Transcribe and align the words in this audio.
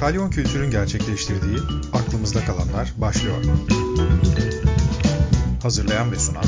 Kalyon 0.00 0.30
Kültür'ün 0.30 0.70
gerçekleştirdiği 0.70 1.58
Aklımızda 1.92 2.40
Kalanlar 2.40 2.92
başlıyor. 3.00 3.36
Hazırlayan 5.62 6.12
ve 6.12 6.16
sunan 6.16 6.44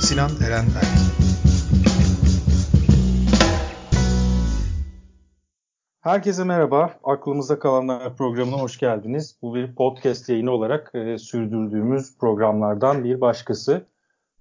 Sinan 0.00 0.30
Eren 0.46 0.64
Erk. 0.64 0.98
Herkese 6.00 6.44
merhaba. 6.44 6.90
Aklımızda 7.04 7.58
Kalanlar 7.58 8.16
programına 8.16 8.62
hoş 8.62 8.78
geldiniz. 8.78 9.36
Bu 9.42 9.54
bir 9.54 9.74
podcast 9.74 10.28
yayını 10.28 10.50
olarak 10.50 10.90
e, 10.94 11.18
sürdürdüğümüz 11.18 12.18
programlardan 12.18 13.04
bir 13.04 13.20
başkası. 13.20 13.86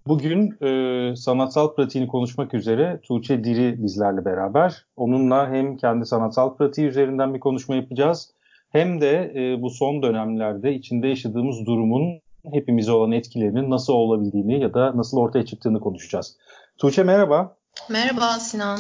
Bugün 0.08 0.64
e, 0.66 1.16
sanatsal 1.16 1.76
pratiğini 1.76 2.08
konuşmak 2.08 2.54
üzere 2.54 3.00
Tuğçe 3.04 3.44
Diri 3.44 3.84
bizlerle 3.84 4.26
beraber. 4.26 4.86
Onunla 4.96 5.50
hem 5.50 5.78
kendi 5.78 6.06
sanatsal 6.06 6.56
pratiği 6.56 6.88
üzerinden 6.88 7.34
bir 7.34 7.40
konuşma 7.40 7.76
yapacağız 7.76 8.37
hem 8.78 9.02
de 9.02 9.32
e, 9.36 9.62
bu 9.62 9.70
son 9.70 10.04
dönemlerde 10.04 10.74
içinde 10.74 11.08
yaşadığımız 11.08 11.66
durumun 11.66 12.22
hepimize 12.54 12.92
olan 12.92 13.12
etkilerinin 13.12 13.70
nasıl 13.70 13.94
olabildiğini 13.94 14.62
ya 14.62 14.74
da 14.74 14.98
nasıl 14.98 15.18
ortaya 15.18 15.46
çıktığını 15.46 15.80
konuşacağız. 15.80 16.38
Tuğçe 16.78 17.04
merhaba. 17.04 17.58
Merhaba 17.90 18.40
Sinan. 18.40 18.80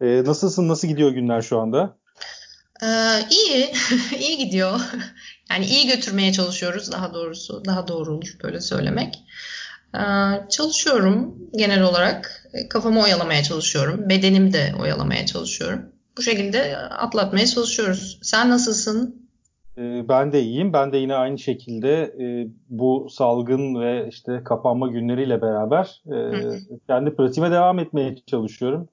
E, 0.00 0.24
nasılsın? 0.24 0.68
Nasıl 0.68 0.88
gidiyor 0.88 1.10
günler 1.10 1.42
şu 1.42 1.60
anda? 1.60 1.96
Ee, 2.82 2.86
iyi, 3.30 3.72
iyi 4.20 4.38
gidiyor. 4.38 4.80
Yani 5.50 5.66
iyi 5.66 5.86
götürmeye 5.86 6.32
çalışıyoruz 6.32 6.92
daha 6.92 7.14
doğrusu. 7.14 7.62
Daha 7.64 7.88
doğru 7.88 8.14
olur 8.14 8.36
böyle 8.42 8.60
söylemek. 8.60 9.18
Ee, 9.94 10.00
çalışıyorum 10.50 11.38
genel 11.56 11.82
olarak. 11.82 12.46
Kafamı 12.70 13.02
oyalamaya 13.02 13.42
çalışıyorum. 13.42 14.08
Bedenimi 14.08 14.52
de 14.52 14.74
oyalamaya 14.80 15.26
çalışıyorum 15.26 15.93
bu 16.18 16.22
şekilde 16.22 16.76
atlatmaya 16.76 17.46
çalışıyoruz. 17.46 18.18
Sen 18.22 18.50
nasılsın? 18.50 19.24
Ee, 19.78 20.08
ben 20.08 20.32
de 20.32 20.42
iyiyim. 20.42 20.72
Ben 20.72 20.92
de 20.92 20.96
yine 20.96 21.14
aynı 21.14 21.38
şekilde 21.38 22.02
e, 22.02 22.48
bu 22.68 23.06
salgın 23.10 23.80
ve 23.80 24.08
işte 24.10 24.42
kapanma 24.44 24.88
günleriyle 24.88 25.42
beraber 25.42 26.02
e, 26.06 26.18
kendi 26.86 27.16
pratiğime 27.16 27.50
devam 27.50 27.78
etmeye 27.78 28.16
çalışıyorum. 28.26 28.88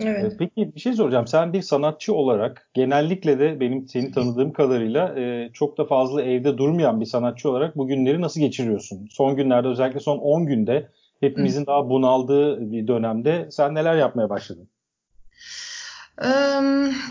Evet. 0.00 0.32
E, 0.32 0.36
peki 0.38 0.74
bir 0.74 0.80
şey 0.80 0.92
soracağım. 0.92 1.26
Sen 1.26 1.52
bir 1.52 1.62
sanatçı 1.62 2.14
olarak 2.14 2.70
genellikle 2.74 3.38
de 3.38 3.60
benim 3.60 3.88
seni 3.88 4.12
tanıdığım 4.12 4.52
kadarıyla 4.52 5.14
çok 5.52 5.78
da 5.78 5.84
fazla 5.84 6.22
evde 6.22 6.58
durmayan 6.58 7.00
bir 7.00 7.06
sanatçı 7.06 7.50
olarak 7.50 7.76
bu 7.76 7.86
günleri 7.86 8.20
nasıl 8.20 8.40
geçiriyorsun? 8.40 9.06
Son 9.10 9.36
günlerde 9.36 9.68
özellikle 9.68 10.00
son 10.00 10.18
10 10.18 10.46
günde 10.46 10.88
hepimizin 11.20 11.66
daha 11.66 11.90
bunaldığı 11.90 12.72
bir 12.72 12.86
dönemde 12.86 13.48
sen 13.50 13.74
neler 13.74 13.96
yapmaya 13.96 14.30
başladın? 14.30 14.68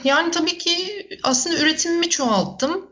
Yani 0.03 0.31
tabii 0.31 0.57
ki 0.57 1.07
aslında 1.23 1.57
üretimimi 1.57 2.09
çoğalttım. 2.09 2.89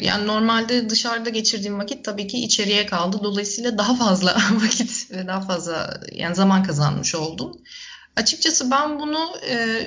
Yani 0.00 0.26
normalde 0.26 0.90
dışarıda 0.90 1.30
geçirdiğim 1.30 1.78
vakit 1.78 2.04
tabii 2.04 2.26
ki 2.26 2.38
içeriye 2.38 2.86
kaldı. 2.86 3.20
Dolayısıyla 3.22 3.78
daha 3.78 3.96
fazla 3.96 4.36
vakit 4.52 5.10
ve 5.10 5.26
daha 5.26 5.40
fazla 5.40 6.00
yani 6.12 6.34
zaman 6.34 6.62
kazanmış 6.62 7.14
oldum. 7.14 7.62
Açıkçası 8.16 8.70
ben 8.70 9.00
bunu 9.00 9.36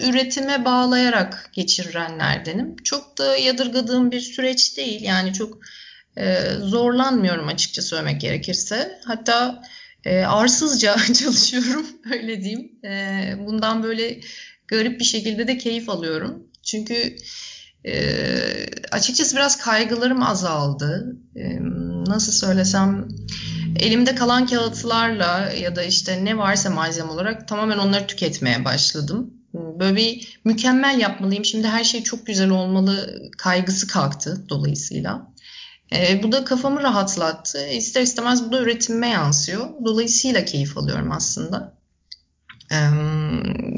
üretime 0.01 0.65
bağlayarak 0.65 1.49
geçirenlerdenim. 1.53 2.75
Çok 2.83 3.17
da 3.17 3.37
yadırgadığım 3.37 4.11
bir 4.11 4.21
süreç 4.21 4.77
değil. 4.77 5.01
Yani 5.01 5.33
çok 5.33 5.57
zorlanmıyorum 6.61 7.47
açıkça 7.47 7.81
söylemek 7.81 8.21
gerekirse. 8.21 8.99
Hatta 9.05 9.61
arsızca 10.27 10.95
çalışıyorum 11.13 11.87
öyle 12.13 12.41
diyeyim. 12.41 12.71
Bundan 13.47 13.83
böyle 13.83 14.19
garip 14.67 14.99
bir 14.99 15.05
şekilde 15.05 15.47
de 15.47 15.57
keyif 15.57 15.89
alıyorum. 15.89 16.43
Çünkü 16.63 17.15
e, 17.85 17.95
açıkçası 18.91 19.35
biraz 19.35 19.57
kaygılarım 19.57 20.23
azaldı. 20.23 21.15
E, 21.35 21.57
nasıl 22.07 22.31
söylesem 22.31 23.07
elimde 23.79 24.15
kalan 24.15 24.47
kağıtlarla 24.47 25.51
ya 25.61 25.75
da 25.75 25.83
işte 25.83 26.25
ne 26.25 26.37
varsa 26.37 26.69
malzeme 26.69 27.11
olarak 27.11 27.47
tamamen 27.47 27.77
onları 27.77 28.07
tüketmeye 28.07 28.65
başladım. 28.65 29.33
Böyle 29.53 29.95
bir 29.95 30.39
mükemmel 30.45 30.99
yapmalıyım. 30.99 31.45
Şimdi 31.45 31.67
her 31.67 31.83
şey 31.83 32.03
çok 32.03 32.27
güzel 32.27 32.49
olmalı 32.49 33.21
kaygısı 33.37 33.87
kalktı 33.87 34.45
dolayısıyla. 34.49 35.33
E, 35.91 36.23
bu 36.23 36.31
da 36.31 36.43
kafamı 36.45 36.83
rahatlattı. 36.83 37.67
İster 37.67 38.01
istemez 38.01 38.47
bu 38.47 38.51
da 38.51 38.61
üretimime 38.61 39.09
yansıyor. 39.09 39.69
Dolayısıyla 39.85 40.45
keyif 40.45 40.77
alıyorum 40.77 41.11
aslında. 41.11 41.77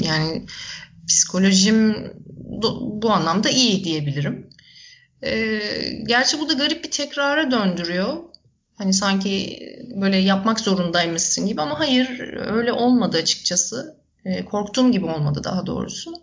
Yani 0.02 0.46
psikolojim 1.08 2.12
bu 3.02 3.12
anlamda 3.12 3.50
iyi 3.50 3.84
diyebilirim. 3.84 4.50
E, 5.24 5.60
gerçi 6.04 6.40
bu 6.40 6.50
da 6.50 6.54
garip 6.54 6.84
bir 6.84 6.92
tekrara 6.92 7.52
döndürüyor. 7.52 8.18
Hani 8.78 8.94
sanki 8.94 9.60
böyle 9.96 10.18
yapmak 10.18 10.60
zorundaymışsın 10.60 11.48
gibi 11.48 11.62
ama 11.62 11.80
hayır 11.80 12.38
öyle 12.38 12.72
olmadı 12.72 13.18
açıkçası. 13.18 13.98
E, 14.26 14.46
korktuğum 14.46 14.92
gibi 14.92 15.06
olmadı 15.06 15.42
daha 15.44 15.66
doğrusu. 15.66 16.14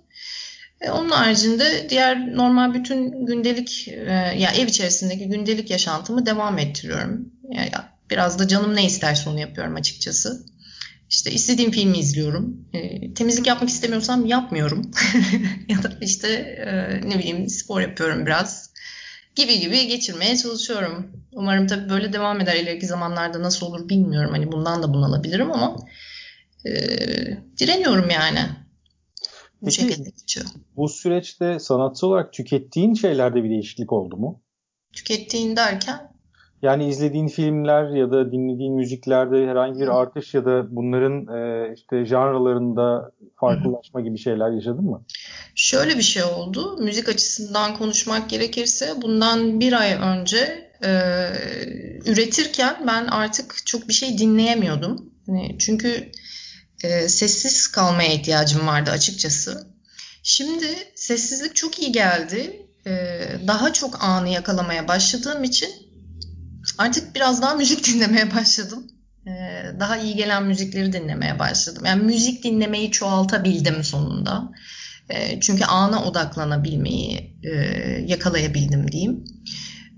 E, 0.81 0.91
onun 0.91 1.11
haricinde 1.11 1.87
diğer 1.91 2.37
normal 2.37 2.75
bütün 2.75 3.27
gündelik 3.27 3.89
ya 4.39 4.51
ev 4.57 4.67
içerisindeki 4.67 5.29
gündelik 5.29 5.71
yaşantımı 5.71 6.27
devam 6.27 6.59
ettiriyorum. 6.59 7.33
Biraz 8.11 8.39
da 8.39 8.49
canım 8.49 8.77
ne 8.77 8.85
isterse 8.85 9.31
onu 9.31 9.41
yapıyorum 9.41 9.75
açıkçası. 9.75 10.47
İşte 11.10 11.31
istediğim 11.31 11.70
filmi 11.70 11.98
izliyorum. 11.98 12.69
E, 12.72 13.15
temizlik 13.15 13.47
yapmak 13.47 13.70
istemiyorsam 13.70 14.26
yapmıyorum. 14.26 14.91
ya 15.69 15.82
da 15.82 15.92
işte 16.00 16.28
e, 16.28 17.00
ne 17.09 17.19
bileyim 17.19 17.48
spor 17.48 17.81
yapıyorum 17.81 18.26
biraz 18.26 18.70
gibi 19.34 19.60
gibi 19.60 19.87
geçirmeye 19.87 20.37
çalışıyorum. 20.37 21.12
Umarım 21.32 21.66
tabii 21.66 21.91
böyle 21.91 22.12
devam 22.12 22.41
eder. 22.41 22.56
İleriki 22.56 22.87
zamanlarda 22.87 23.42
nasıl 23.42 23.66
olur 23.66 23.88
bilmiyorum. 23.88 24.31
Hani 24.31 24.53
bundan 24.53 24.82
da 24.82 24.94
bunalabilirim 24.94 25.53
ama 25.53 25.76
e, 26.66 26.72
direniyorum 27.59 28.10
yani. 28.10 28.41
Bu 29.60 29.66
Peki, 29.66 29.81
şekilde 29.81 30.10
geçiyor. 30.10 30.47
Bu 30.76 30.88
süreçte 30.88 31.59
sanatsal 31.59 32.09
olarak 32.09 32.32
tükettiğin 32.32 32.94
şeylerde 32.94 33.44
bir 33.44 33.50
değişiklik 33.50 33.92
oldu 33.92 34.16
mu? 34.16 34.42
Tükettiğin 34.92 35.56
derken? 35.56 36.14
Yani 36.62 36.88
izlediğin 36.88 37.28
filmler 37.28 37.91
ya 37.97 38.10
da 38.10 38.32
dinlediğin 38.32 38.75
müziklerde 38.75 39.47
herhangi 39.47 39.81
bir 39.81 39.88
artış 39.88 40.34
ya 40.34 40.44
da 40.44 40.76
bunların 40.76 41.37
e, 41.37 41.72
işte 41.75 42.04
janralarında 42.04 43.12
farklılaşma 43.37 44.00
gibi 44.00 44.19
şeyler 44.19 44.50
yaşadın 44.50 44.84
mı? 44.84 45.03
Şöyle 45.54 45.97
bir 45.97 46.03
şey 46.03 46.22
oldu. 46.22 46.76
Müzik 46.81 47.09
açısından 47.09 47.76
konuşmak 47.76 48.31
gerekirse 48.31 48.94
bundan 49.03 49.60
bir 49.60 49.72
ay 49.72 49.92
önce 49.92 50.70
e, 50.84 50.91
üretirken 52.06 52.76
ben 52.86 53.06
artık 53.06 53.66
çok 53.66 53.88
bir 53.88 53.92
şey 53.92 54.19
dinleyemiyordum. 54.19 55.12
Yani 55.26 55.56
çünkü 55.59 56.10
e, 56.84 57.09
sessiz 57.09 57.69
kalmaya 57.69 58.12
ihtiyacım 58.12 58.66
vardı 58.66 58.91
açıkçası. 58.91 59.66
Şimdi 60.22 60.66
sessizlik 60.94 61.56
çok 61.56 61.82
iyi 61.82 61.92
geldi. 61.92 62.66
E, 62.86 62.92
daha 63.47 63.72
çok 63.72 64.04
anı 64.04 64.28
yakalamaya 64.28 64.88
başladığım 64.88 65.44
için 65.44 65.84
artık 66.79 67.15
biraz 67.15 67.43
daha 67.43 67.55
müzik 67.55 67.87
dinlemeye 67.95 68.35
başladım. 68.35 68.87
Ee, 69.27 69.65
daha 69.81 69.97
iyi 69.97 70.17
gelen 70.17 70.43
müzikleri 70.43 70.93
dinlemeye 70.93 71.39
başladım. 71.39 71.83
Yani 71.87 72.03
müzik 72.03 72.45
dinlemeyi 72.45 72.91
çoğaltabildim 72.91 73.85
sonunda. 73.85 74.53
Ee, 75.11 75.41
çünkü 75.41 75.65
ana 75.65 76.05
odaklanabilmeyi 76.05 77.39
e, 77.43 77.51
yakalayabildim 78.07 78.93
diyeyim. 78.93 79.25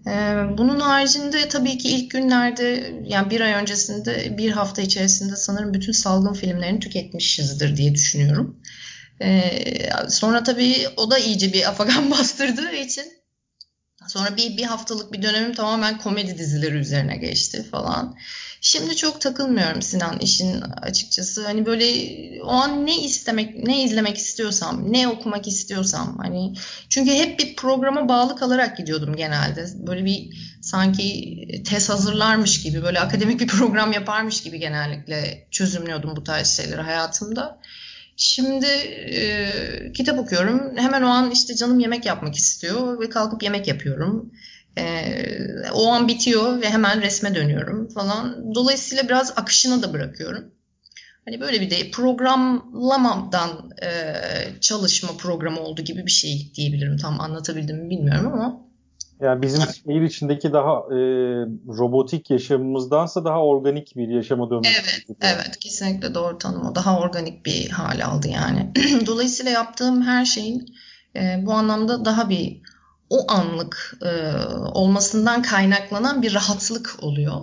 Ee, 0.06 0.36
bunun 0.59 0.81
haricinde 0.81 1.48
tabii 1.48 1.78
ki 1.78 1.88
ilk 1.88 2.10
günlerde 2.10 2.94
yani 3.04 3.31
bir 3.31 3.41
ay 3.41 3.53
öncesinde 3.53 4.38
bir 4.38 4.50
hafta 4.50 4.82
içerisinde 4.82 5.36
sanırım 5.36 5.75
bütün 5.75 5.92
salgın 5.92 6.32
filmlerini 6.32 6.81
tüketmişizdir 6.81 7.76
diye 7.76 7.94
düşünüyorum. 7.94 8.60
Sonra 10.09 10.42
tabii 10.42 10.76
o 10.97 11.10
da 11.10 11.19
iyice 11.19 11.53
bir 11.53 11.68
afagan 11.68 12.10
bastırdığı 12.18 12.72
için 12.72 13.04
Sonra 14.08 14.36
bir, 14.36 14.56
bir 14.56 14.64
haftalık 14.64 15.12
bir 15.12 15.22
dönemim 15.22 15.54
tamamen 15.54 15.98
komedi 15.98 16.38
dizileri 16.38 16.74
üzerine 16.74 17.16
geçti 17.16 17.66
falan. 17.70 18.16
Şimdi 18.60 18.97
çok 18.97 19.20
takılmıyorum 19.20 19.82
Sinan 19.82 20.18
işin 20.18 20.60
açıkçası. 20.60 21.47
Hani 21.47 21.66
böyle 21.66 21.86
o 22.42 22.50
an 22.50 22.86
ne 22.86 23.03
istemek, 23.03 23.66
ne 23.66 23.82
izlemek 23.82 24.16
istiyorsam, 24.16 24.92
ne 24.92 25.08
okumak 25.08 25.48
istiyorsam 25.48 26.18
hani 26.18 26.54
çünkü 26.88 27.12
hep 27.12 27.38
bir 27.38 27.56
programa 27.56 28.08
bağlı 28.08 28.36
kalarak 28.36 28.76
gidiyordum 28.76 29.16
genelde. 29.16 29.66
Böyle 29.74 30.04
bir 30.04 30.28
sanki 30.62 31.36
tez 31.66 31.88
hazırlarmış 31.88 32.62
gibi, 32.62 32.82
böyle 32.82 33.00
akademik 33.00 33.41
bir 33.41 33.47
program 33.47 33.92
yaparmış 33.92 34.42
gibi 34.42 34.59
genellikle 34.59 35.48
çözümlüyordum 35.50 36.16
bu 36.16 36.24
tarz 36.24 36.56
şeyleri 36.56 36.80
hayatımda. 36.80 37.60
Şimdi 38.16 38.66
e, 38.66 39.92
kitap 39.92 40.18
okuyorum. 40.18 40.77
Hemen 40.77 41.03
o 41.03 41.07
an 41.07 41.30
işte 41.30 41.54
canım 41.54 41.80
yemek 41.80 42.07
yapmak 42.07 42.34
istiyor 42.34 43.01
ve 43.01 43.09
kalkıp 43.09 43.42
yemek 43.42 43.68
yapıyorum. 43.68 44.33
E, 44.78 45.04
o 45.72 45.92
an 45.92 46.09
bitiyor 46.09 46.60
ve 46.60 46.71
hemen 46.71 47.03
resme 47.03 47.34
dönüyorum 47.34 47.89
falan. 47.89 48.54
Dolayısıyla 48.54 49.09
biraz 49.09 49.33
akışını 49.36 49.83
da 49.83 49.92
bırakıyorum. 49.92 50.45
Hani 51.24 51.41
böyle 51.41 51.60
bir 51.60 51.71
de 51.71 51.91
programlamadan 51.91 53.71
e, 53.83 54.15
çalışma 54.60 55.16
programı 55.16 55.60
oldu 55.60 55.83
gibi 55.83 56.07
bir 56.07 56.10
şey 56.10 56.53
diyebilirim. 56.54 56.97
Tam 56.97 57.21
anlatabildim 57.21 57.77
mi 57.77 57.91
bilmiyorum 57.91 58.33
ama. 58.33 58.66
Yani 59.21 59.42
bizim 59.42 59.60
şehir 59.60 60.03
içindeki 60.03 60.53
daha 60.53 60.72
e, 60.72 60.98
robotik 61.78 62.30
yaşamımızdansa 62.30 63.24
daha 63.24 63.45
organik 63.45 63.97
bir 63.97 64.09
yaşama 64.09 64.51
dönmüş. 64.51 64.68
Evet, 64.80 65.09
gibi. 65.09 65.18
evet 65.21 65.59
kesinlikle 65.60 66.15
doğru 66.15 66.39
tanım 66.39 66.66
o. 66.66 66.74
Daha 66.74 66.98
organik 66.98 67.47
bir 67.47 67.71
hal 67.71 68.04
aldı 68.04 68.28
yani. 68.28 68.72
Dolayısıyla 69.07 69.53
yaptığım 69.53 70.03
her 70.03 70.24
şeyin 70.24 70.66
e, 71.16 71.42
bu 71.47 71.53
anlamda 71.53 72.04
daha 72.04 72.30
bir 72.30 72.60
o 73.10 73.33
anlık 73.33 73.98
e, 74.03 74.10
olmasından 74.74 75.42
kaynaklanan 75.42 76.22
bir 76.22 76.34
rahatlık 76.34 76.97
oluyor. 77.03 77.41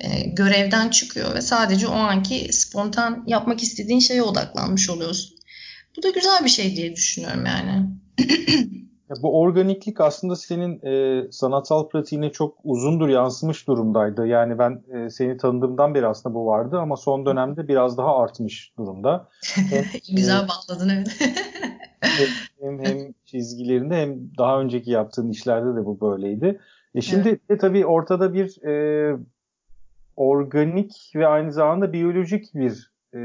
E, 0.00 0.20
görevden 0.20 0.88
çıkıyor 0.88 1.34
ve 1.34 1.40
sadece 1.40 1.88
o 1.88 1.94
anki 1.94 2.52
spontan 2.52 3.24
yapmak 3.26 3.62
istediğin 3.62 4.00
şeye 4.00 4.22
odaklanmış 4.22 4.90
oluyorsun. 4.90 5.38
Bu 5.96 6.02
da 6.02 6.10
güzel 6.10 6.44
bir 6.44 6.50
şey 6.50 6.76
diye 6.76 6.96
düşünüyorum 6.96 7.46
yani. 7.46 7.86
Ya 9.10 9.16
bu 9.22 9.40
organiklik 9.40 10.00
aslında 10.00 10.36
senin 10.36 10.80
e, 10.86 11.22
sanatsal 11.32 11.88
pratiğine 11.88 12.32
çok 12.32 12.56
uzundur 12.64 13.08
yansımış 13.08 13.66
durumdaydı. 13.66 14.26
Yani 14.26 14.58
ben 14.58 14.82
e, 14.92 15.10
seni 15.10 15.36
tanıdığımdan 15.36 15.94
beri 15.94 16.06
aslında 16.06 16.34
bu 16.34 16.46
vardı 16.46 16.78
ama 16.78 16.96
son 16.96 17.26
dönemde 17.26 17.68
biraz 17.68 17.98
daha 17.98 18.22
artmış 18.22 18.72
durumda. 18.78 19.28
Hem, 19.54 19.84
Güzel 20.16 20.44
e, 20.44 20.48
bağladın 20.48 20.88
evet. 20.88 21.16
hem, 22.00 22.28
hem, 22.60 22.84
hem 22.84 23.14
çizgilerinde 23.24 23.96
hem 23.96 24.36
daha 24.38 24.60
önceki 24.60 24.90
yaptığın 24.90 25.30
işlerde 25.30 25.76
de 25.76 25.84
bu 25.84 26.00
böyleydi. 26.00 26.60
E 26.94 27.00
şimdi 27.00 27.28
evet. 27.28 27.48
de 27.48 27.58
tabii 27.58 27.86
ortada 27.86 28.34
bir 28.34 28.62
e, 28.62 29.16
organik 30.16 31.12
ve 31.14 31.26
aynı 31.26 31.52
zamanda 31.52 31.92
biyolojik 31.92 32.54
bir 32.54 32.90
e, 33.14 33.18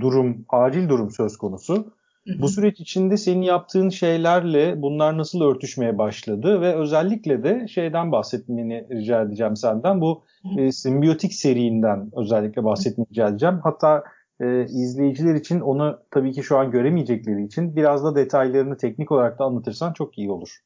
durum, 0.00 0.44
acil 0.48 0.88
durum 0.88 1.10
söz 1.10 1.36
konusu. 1.36 1.92
Bu 2.38 2.48
süreç 2.48 2.80
içinde 2.80 3.16
senin 3.16 3.42
yaptığın 3.42 3.88
şeylerle 3.88 4.82
bunlar 4.82 5.18
nasıl 5.18 5.40
örtüşmeye 5.40 5.98
başladı 5.98 6.60
ve 6.60 6.74
özellikle 6.74 7.42
de 7.42 7.68
şeyden 7.68 8.12
bahsetmeni 8.12 8.86
rica 8.90 9.22
edeceğim 9.22 9.56
senden. 9.56 10.00
Bu 10.00 10.24
e, 10.58 10.72
simbiyotik 10.72 11.34
serinden 11.34 12.10
özellikle 12.16 12.64
bahsetmeni 12.64 13.06
rica 13.10 13.28
edeceğim. 13.28 13.60
Hatta 13.62 14.04
e, 14.40 14.64
izleyiciler 14.64 15.34
için 15.34 15.60
onu 15.60 15.98
tabii 16.10 16.32
ki 16.32 16.42
şu 16.42 16.58
an 16.58 16.70
göremeyecekleri 16.70 17.44
için 17.44 17.76
biraz 17.76 18.04
da 18.04 18.16
detaylarını 18.16 18.76
teknik 18.76 19.12
olarak 19.12 19.38
da 19.38 19.44
anlatırsan 19.44 19.92
çok 19.92 20.18
iyi 20.18 20.30
olur. 20.30 20.60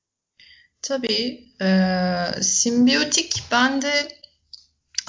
Tabii. 0.83 1.41
E, 1.63 1.71
simbiyotik 2.41 3.45
ben 3.53 3.83
de 3.83 3.93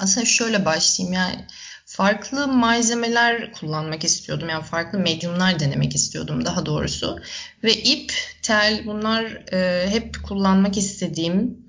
aslında 0.02 0.26
şöyle 0.26 0.64
başlayayım 0.64 1.14
yani 1.14 1.46
farklı 1.92 2.48
malzemeler 2.48 3.52
kullanmak 3.52 4.04
istiyordum. 4.04 4.48
Yani 4.48 4.64
farklı 4.64 4.98
medyumlar 4.98 5.60
denemek 5.60 5.94
istiyordum 5.94 6.44
daha 6.44 6.66
doğrusu. 6.66 7.20
Ve 7.64 7.74
ip, 7.74 8.12
tel 8.42 8.86
bunlar 8.86 9.24
e, 9.52 9.90
hep 9.90 10.22
kullanmak 10.22 10.78
istediğim, 10.78 11.68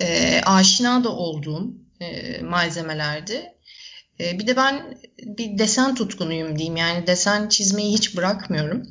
e, 0.00 0.40
aşina 0.46 1.04
da 1.04 1.08
olduğum 1.08 1.74
e, 2.00 2.40
malzemelerdi. 2.40 3.52
E, 4.20 4.38
bir 4.38 4.46
de 4.46 4.56
ben 4.56 4.98
bir 5.22 5.58
desen 5.58 5.94
tutkunuyum 5.94 6.58
diyeyim. 6.58 6.76
Yani 6.76 7.06
desen 7.06 7.48
çizmeyi 7.48 7.92
hiç 7.92 8.16
bırakmıyorum. 8.16 8.82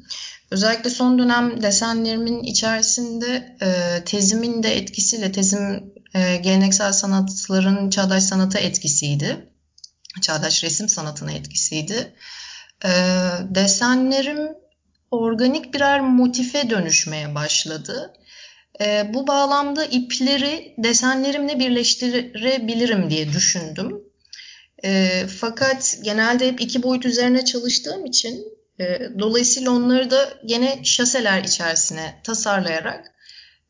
Özellikle 0.52 0.90
son 0.90 1.20
dönem 1.20 1.62
desenlerimin 1.62 2.44
içerisinde 2.44 3.58
e, 3.62 4.04
tezimin 4.06 4.64
de 4.64 4.78
etkisiyle, 4.78 5.32
tezim 5.32 5.94
e, 6.14 6.36
geleneksel 6.36 6.94
sanatların 6.94 7.90
çağdaş 7.90 8.24
sanata 8.24 8.60
etkisiydi 8.60 9.53
çağdaş 10.22 10.64
resim 10.64 10.90
sanatına 10.90 11.32
etkisiydi. 11.32 12.14
E, 12.86 12.90
desenlerim 13.50 14.50
organik 15.12 15.74
birer 15.74 16.02
motife 16.02 16.70
dönüşmeye 16.70 17.36
başladı. 17.36 18.14
E, 18.82 19.14
bu 19.14 19.28
bağlamda 19.28 19.86
ipleri 19.86 20.76
desenlerimle 20.78 21.60
birleştirebilirim 21.60 23.10
diye 23.10 23.34
düşündüm. 23.34 24.04
E, 24.84 25.24
fakat 25.40 25.98
genelde 26.04 26.48
hep 26.48 26.62
iki 26.62 26.84
boyut 26.84 27.06
üzerine 27.06 27.46
çalıştığım 27.46 28.06
için 28.06 28.46
e, 28.80 29.00
dolayısıyla 29.20 29.72
onları 29.72 30.12
da 30.12 30.34
gene 30.46 30.84
şaseler 30.84 31.44
içerisine 31.44 32.22
tasarlayarak 32.24 33.12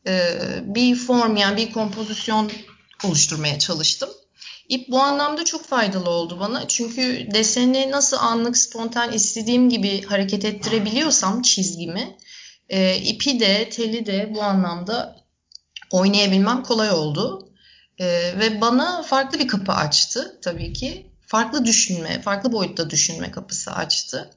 e, 0.08 0.40
bir 0.64 0.96
form 0.96 1.36
yani 1.38 1.58
bir 1.58 1.74
kompozisyon 1.74 2.52
oluşturmaya 3.04 3.60
çalıştım. 3.60 4.10
İp 4.74 4.90
bu 4.90 5.00
anlamda 5.00 5.46
çok 5.46 5.66
faydalı 5.66 6.10
oldu 6.10 6.40
bana. 6.40 6.68
Çünkü 6.68 7.28
deseni 7.34 7.92
nasıl 7.92 8.18
anlık 8.18 8.58
spontan 8.58 9.14
istediğim 9.14 9.70
gibi 9.70 10.02
hareket 10.02 10.46
ettirebiliyorsam 10.46 11.42
çizgimi 11.42 12.18
e, 12.70 12.96
ipi 12.96 13.40
de 13.40 13.70
teli 13.70 14.06
de 14.06 14.32
bu 14.36 14.44
anlamda 14.44 15.16
oynayabilmem 15.92 16.64
kolay 16.64 16.92
oldu. 16.92 17.50
E, 18.00 18.06
ve 18.40 18.62
bana 18.62 19.04
farklı 19.04 19.40
bir 19.40 19.48
kapı 19.48 19.72
açtı 19.72 20.40
tabii 20.44 20.74
ki. 20.74 21.08
Farklı 21.28 21.66
düşünme, 21.66 22.22
farklı 22.22 22.52
boyutta 22.52 22.90
düşünme 22.90 23.32
kapısı 23.32 23.72
açtı. 23.72 24.30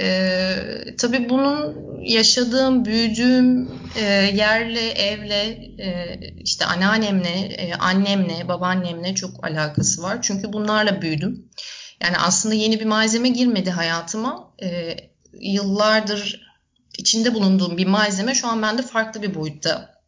Ee, 0.00 0.84
tabii 0.98 1.28
bunun 1.28 1.90
yaşadığım, 2.02 2.84
büyüdüğüm 2.84 3.68
e, 3.96 4.04
yerle, 4.34 4.90
evle, 4.90 5.42
e, 5.78 6.18
işte 6.38 6.64
anneannemle, 6.64 7.30
e, 7.30 7.74
annemle, 7.74 8.48
babaannemle 8.48 9.14
çok 9.14 9.44
alakası 9.44 10.02
var. 10.02 10.18
Çünkü 10.22 10.52
bunlarla 10.52 11.02
büyüdüm. 11.02 11.48
Yani 12.02 12.18
aslında 12.18 12.54
yeni 12.54 12.80
bir 12.80 12.84
malzeme 12.84 13.28
girmedi 13.28 13.70
hayatıma. 13.70 14.54
E, 14.62 14.96
yıllardır 15.40 16.50
içinde 16.98 17.34
bulunduğum 17.34 17.76
bir 17.76 17.86
malzeme 17.86 18.34
şu 18.34 18.48
an 18.48 18.62
bende 18.62 18.82
farklı 18.82 19.22
bir 19.22 19.34
boyutta 19.34 20.00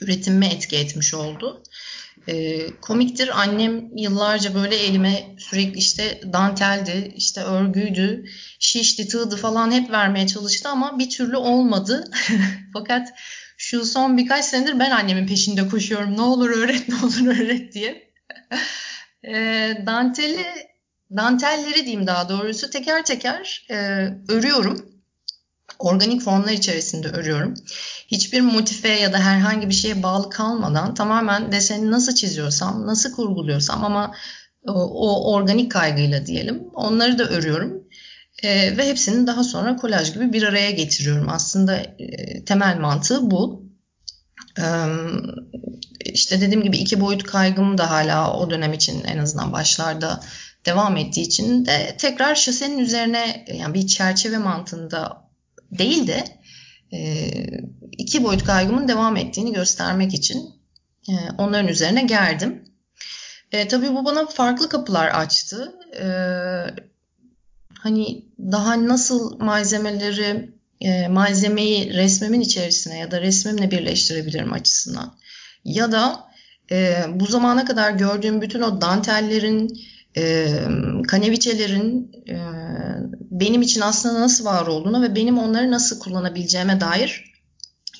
üretimime 0.00 0.46
etki 0.46 0.76
etmiş 0.76 1.14
oldu. 1.14 1.62
E, 2.26 2.66
komiktir 2.80 3.40
annem 3.40 3.96
yıllarca 3.96 4.54
böyle 4.54 4.76
elime 4.76 5.36
sürekli 5.38 5.78
işte 5.78 6.20
danteldi, 6.32 7.12
işte 7.16 7.40
örgüydü, 7.40 8.24
şişti, 8.58 9.08
tığdı 9.08 9.36
falan 9.36 9.72
hep 9.72 9.90
vermeye 9.90 10.26
çalıştı 10.26 10.68
ama 10.68 10.98
bir 10.98 11.10
türlü 11.10 11.36
olmadı. 11.36 12.10
Fakat 12.72 13.08
şu 13.56 13.84
son 13.84 14.16
birkaç 14.16 14.44
senedir 14.44 14.78
ben 14.78 14.90
annemin 14.90 15.26
peşinde 15.26 15.68
koşuyorum. 15.68 16.16
Ne 16.16 16.22
olur 16.22 16.50
öğret, 16.50 16.88
ne 16.88 16.94
olur 16.94 17.26
öğret 17.26 17.72
diye. 17.72 18.10
e, 19.24 19.32
danteli, 19.86 20.46
dantelleri 21.16 21.84
diyeyim 21.84 22.06
daha 22.06 22.28
doğrusu 22.28 22.70
teker 22.70 23.04
teker 23.04 23.66
e, 23.70 23.76
örüyorum 24.28 24.98
organik 25.78 26.22
formlar 26.22 26.52
içerisinde 26.52 27.08
örüyorum. 27.08 27.54
Hiçbir 28.08 28.40
motife 28.40 28.88
ya 28.88 29.12
da 29.12 29.18
herhangi 29.18 29.68
bir 29.68 29.74
şeye 29.74 30.02
bağlı 30.02 30.30
kalmadan 30.30 30.94
tamamen 30.94 31.52
deseni 31.52 31.90
nasıl 31.90 32.14
çiziyorsam, 32.14 32.86
nasıl 32.86 33.12
kurguluyorsam 33.12 33.84
ama 33.84 34.14
o, 34.66 34.72
o 34.72 35.32
organik 35.34 35.72
kaygıyla 35.72 36.26
diyelim 36.26 36.62
onları 36.74 37.18
da 37.18 37.24
örüyorum. 37.24 37.84
E, 38.42 38.76
ve 38.76 38.88
hepsini 38.88 39.26
daha 39.26 39.44
sonra 39.44 39.76
kolaj 39.76 40.14
gibi 40.14 40.32
bir 40.32 40.42
araya 40.42 40.70
getiriyorum. 40.70 41.28
Aslında 41.28 41.76
e, 41.76 42.44
temel 42.44 42.78
mantığı 42.78 43.30
bu. 43.30 43.68
E, 44.58 44.64
işte 46.00 46.40
dediğim 46.40 46.62
gibi 46.62 46.76
iki 46.76 47.00
boyut 47.00 47.22
kaygım 47.22 47.78
da 47.78 47.90
hala 47.90 48.32
o 48.38 48.50
dönem 48.50 48.72
için 48.72 49.04
en 49.04 49.18
azından 49.18 49.52
başlarda 49.52 50.20
devam 50.66 50.96
ettiği 50.96 51.22
için 51.22 51.66
de 51.66 51.96
tekrar 51.98 52.34
şasenin 52.34 52.78
üzerine 52.78 53.44
yani 53.54 53.74
bir 53.74 53.86
çerçeve 53.86 54.38
mantığında 54.38 55.28
değil 55.70 56.06
de 56.06 56.12
e, 56.12 56.37
iki 57.98 58.24
boyut 58.24 58.44
kaygımın 58.44 58.88
devam 58.88 59.16
ettiğini 59.16 59.52
göstermek 59.52 60.14
için 60.14 60.54
e, 61.08 61.12
onların 61.38 61.68
üzerine 61.68 62.02
gerdim. 62.02 62.64
E, 63.52 63.68
tabii 63.68 63.94
bu 63.94 64.04
bana 64.04 64.26
farklı 64.26 64.68
kapılar 64.68 65.08
açtı. 65.08 65.72
E, 66.00 66.06
hani 67.78 68.24
daha 68.38 68.88
nasıl 68.88 69.38
malzemeleri, 69.38 70.50
e, 70.80 71.08
malzemeyi 71.08 71.94
resmimin 71.94 72.40
içerisine 72.40 72.98
ya 72.98 73.10
da 73.10 73.20
resmimle 73.20 73.70
birleştirebilirim 73.70 74.52
açısından. 74.52 75.14
Ya 75.64 75.92
da 75.92 76.28
e, 76.70 77.04
bu 77.14 77.26
zamana 77.26 77.64
kadar 77.64 77.90
gördüğüm 77.90 78.42
bütün 78.42 78.60
o 78.60 78.80
dantellerin, 78.80 79.80
e, 80.16 80.48
kaneviçelerin 81.08 82.12
e, 82.28 82.36
benim 83.30 83.62
için 83.62 83.80
aslında 83.80 84.20
nasıl 84.20 84.44
var 84.44 84.66
olduğunu 84.66 85.02
ve 85.02 85.14
benim 85.14 85.38
onları 85.38 85.70
nasıl 85.70 86.00
kullanabileceğime 86.00 86.80
dair 86.80 87.28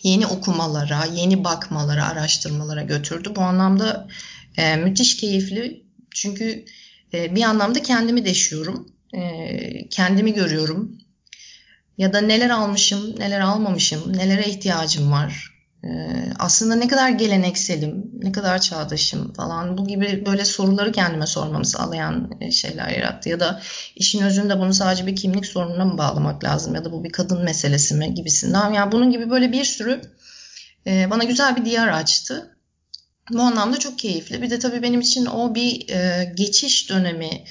yeni 0.03 0.27
okumalara, 0.27 1.05
yeni 1.15 1.45
bakmalara, 1.45 2.09
araştırmalara 2.09 2.83
götürdü. 2.83 3.33
Bu 3.37 3.41
anlamda 3.41 4.09
e, 4.57 4.77
müthiş 4.77 5.17
keyifli. 5.17 5.85
Çünkü 6.15 6.65
e, 7.15 7.35
bir 7.35 7.43
anlamda 7.43 7.83
kendimi 7.83 8.25
deşiyorum. 8.25 8.93
E, 9.15 9.89
kendimi 9.89 10.35
görüyorum. 10.35 10.99
Ya 11.99 12.13
da 12.13 12.21
neler 12.21 12.51
almışım, 12.51 13.15
neler 13.19 13.41
almamışım, 13.41 14.17
nelere 14.17 14.49
ihtiyacım 14.49 15.13
var. 15.13 15.58
Ee, 15.85 15.89
aslında 16.39 16.75
ne 16.75 16.89
kadar 16.89 17.11
gelenekselim, 17.11 18.11
ne 18.13 18.33
kadar 18.33 18.61
çağdaşım 18.61 19.33
falan 19.33 19.79
bu 19.79 19.87
gibi 19.87 20.27
böyle 20.27 20.45
soruları 20.45 20.93
kendime 20.93 21.27
sormamı 21.27 21.65
sağlayan 21.65 22.31
e, 22.41 22.51
şeyler 22.51 22.89
yarattı. 22.89 23.29
Ya 23.29 23.41
da 23.41 23.63
işin 23.97 24.23
özünde 24.23 24.59
bunu 24.59 24.75
sadece 24.75 25.07
bir 25.07 25.17
kimlik 25.17 25.47
sorununa 25.47 25.85
mı 25.85 25.99
bağlamak 25.99 26.45
lazım 26.45 26.75
ya 26.75 26.85
da 26.85 26.93
bu 26.93 27.05
bir 27.05 27.11
kadın 27.11 27.45
meselesi 27.45 27.95
mi 27.95 28.15
gibisinden. 28.15 28.73
Yani 28.73 28.93
bunun 28.93 29.11
gibi 29.11 29.31
böyle 29.31 29.53
bir 29.53 29.65
sürü 29.65 30.01
e, 30.87 31.11
bana 31.11 31.25
güzel 31.25 31.57
bir 31.57 31.65
diyar 31.65 31.89
açtı. 31.89 32.57
Bu 33.33 33.43
anlamda 33.43 33.79
çok 33.79 33.99
keyifli. 33.99 34.43
Bir 34.43 34.51
de 34.51 34.59
tabii 34.59 34.83
benim 34.83 35.01
için 35.01 35.27
o 35.27 35.55
bir 35.55 35.89
e, 35.89 36.33
geçiş 36.37 36.91
dönemi 36.91 37.45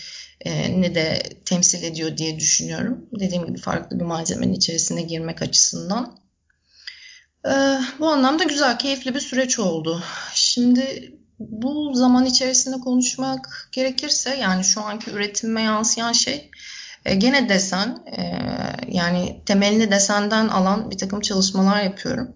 ne 0.70 0.96
de 0.96 1.24
temsil 1.46 1.84
ediyor 1.84 2.18
diye 2.18 2.40
düşünüyorum. 2.40 3.06
Dediğim 3.20 3.46
gibi 3.46 3.58
farklı 3.58 4.00
bir 4.00 4.06
malzemenin 4.06 4.54
içerisine 4.54 5.02
girmek 5.02 5.42
açısından. 5.42 6.27
Ee, 7.46 7.80
bu 8.00 8.08
anlamda 8.08 8.44
güzel, 8.44 8.80
keyifli 8.80 9.16
bir 9.16 9.20
süreç 9.20 9.60
oldu. 9.60 10.04
Şimdi 10.34 11.14
bu 11.40 11.94
zaman 11.96 12.26
içerisinde 12.26 12.80
konuşmak 12.80 13.70
gerekirse 13.72 14.36
yani 14.36 14.64
şu 14.64 14.82
anki 14.82 15.12
üretimime 15.12 15.62
yansıyan 15.62 16.12
şey 16.12 16.52
e, 17.06 17.16
gene 17.16 17.50
desen 17.50 17.98
e, 18.18 18.22
yani 18.88 19.42
temelini 19.46 19.92
desenden 19.92 20.48
alan 20.48 20.92
bir 20.92 20.98
takım 20.98 21.22
çalışmalar 21.22 21.84
yapıyorum. 21.84 22.36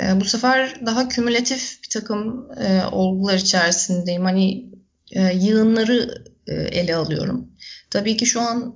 E, 0.00 0.20
bu 0.20 0.24
sefer 0.24 0.86
daha 0.86 1.08
kümülatif 1.08 1.82
bir 1.82 1.88
takım 1.88 2.50
e, 2.60 2.84
olgular 2.92 3.34
içerisindeyim. 3.34 4.24
Hani 4.24 4.70
e, 5.12 5.32
yığınları 5.34 6.24
e, 6.46 6.54
ele 6.54 6.96
alıyorum. 6.96 7.48
Tabii 7.90 8.16
ki 8.16 8.26
şu 8.26 8.40
an 8.40 8.74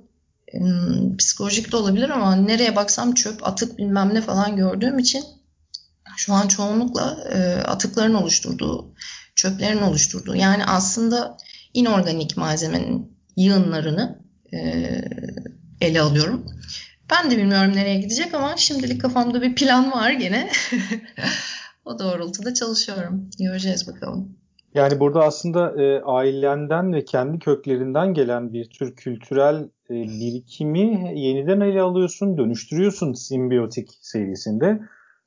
psikolojik 1.17 1.71
de 1.71 1.77
olabilir 1.77 2.09
ama 2.09 2.35
nereye 2.35 2.75
baksam 2.75 3.13
çöp, 3.13 3.47
atık 3.47 3.77
bilmem 3.77 4.13
ne 4.13 4.21
falan 4.21 4.55
gördüğüm 4.55 4.99
için 4.99 5.23
şu 6.17 6.33
an 6.33 6.47
çoğunlukla 6.47 7.17
e, 7.33 7.61
atıkların 7.63 8.13
oluşturduğu, 8.13 8.93
çöplerin 9.35 9.81
oluşturduğu 9.81 10.35
yani 10.35 10.65
aslında 10.65 11.37
inorganik 11.73 12.37
malzemenin 12.37 13.17
yığınlarını 13.37 14.19
e, 14.53 14.59
ele 15.81 16.01
alıyorum. 16.01 16.45
Ben 17.09 17.31
de 17.31 17.37
bilmiyorum 17.37 17.75
nereye 17.75 17.99
gidecek 17.99 18.33
ama 18.33 18.57
şimdilik 18.57 19.01
kafamda 19.01 19.41
bir 19.41 19.55
plan 19.55 19.91
var 19.91 20.11
gene. 20.11 20.51
o 21.85 21.99
doğrultuda 21.99 22.53
çalışıyorum. 22.53 23.29
Göreceğiz 23.39 23.87
bakalım. 23.87 24.37
Yani 24.75 24.99
burada 24.99 25.23
aslında 25.23 25.83
e, 25.83 26.01
ailenden 26.01 26.93
ve 26.93 27.05
kendi 27.05 27.39
köklerinden 27.39 28.13
gelen 28.13 28.53
bir 28.53 28.69
tür 28.69 28.95
kültürel 28.95 29.69
e, 29.89 29.93
birikimi 29.93 31.11
yeniden 31.19 31.59
ele 31.59 31.81
alıyorsun, 31.81 32.37
dönüştürüyorsun 32.37 33.13
simbiyotik 33.13 33.89
serisinde. 34.01 34.79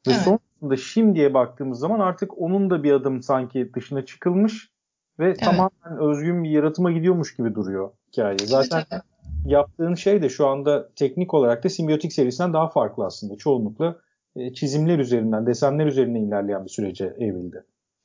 Ve 0.06 0.12
evet. 0.12 0.20
sonrasında 0.20 0.76
şimdiye 0.76 1.34
baktığımız 1.34 1.78
zaman 1.78 2.00
artık 2.00 2.38
onun 2.38 2.70
da 2.70 2.82
bir 2.82 2.92
adım 2.92 3.22
sanki 3.22 3.70
dışına 3.74 4.04
çıkılmış 4.04 4.70
ve 5.18 5.26
evet. 5.26 5.40
tamamen 5.40 5.98
özgün 6.00 6.44
bir 6.44 6.50
yaratıma 6.50 6.92
gidiyormuş 6.92 7.36
gibi 7.36 7.54
duruyor 7.54 7.90
hikaye. 8.12 8.38
Zaten 8.38 8.76
evet, 8.76 8.86
evet. 8.90 9.02
yaptığın 9.46 9.94
şey 9.94 10.22
de 10.22 10.28
şu 10.28 10.46
anda 10.46 10.88
teknik 10.96 11.34
olarak 11.34 11.64
da 11.64 11.68
simbiyotik 11.68 12.12
serisinden 12.12 12.52
daha 12.52 12.68
farklı 12.68 13.04
aslında. 13.04 13.36
Çoğunlukla 13.36 13.96
e, 14.36 14.54
çizimler 14.54 14.98
üzerinden, 14.98 15.46
desenler 15.46 15.86
üzerinden 15.86 16.20
ilerleyen 16.20 16.64
bir 16.64 16.70
sürece 16.70 17.04
evrildi. 17.04 17.64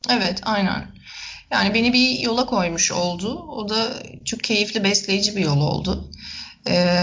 Evet, 0.09 0.41
aynen. 0.45 0.85
Yani 1.53 1.73
beni 1.73 1.93
bir 1.93 2.19
yola 2.19 2.45
koymuş 2.45 2.91
oldu. 2.91 3.33
O 3.33 3.69
da 3.69 3.93
çok 4.25 4.43
keyifli, 4.43 4.83
besleyici 4.83 5.35
bir 5.35 5.41
yol 5.41 5.61
oldu. 5.61 6.09
Ee, 6.67 6.95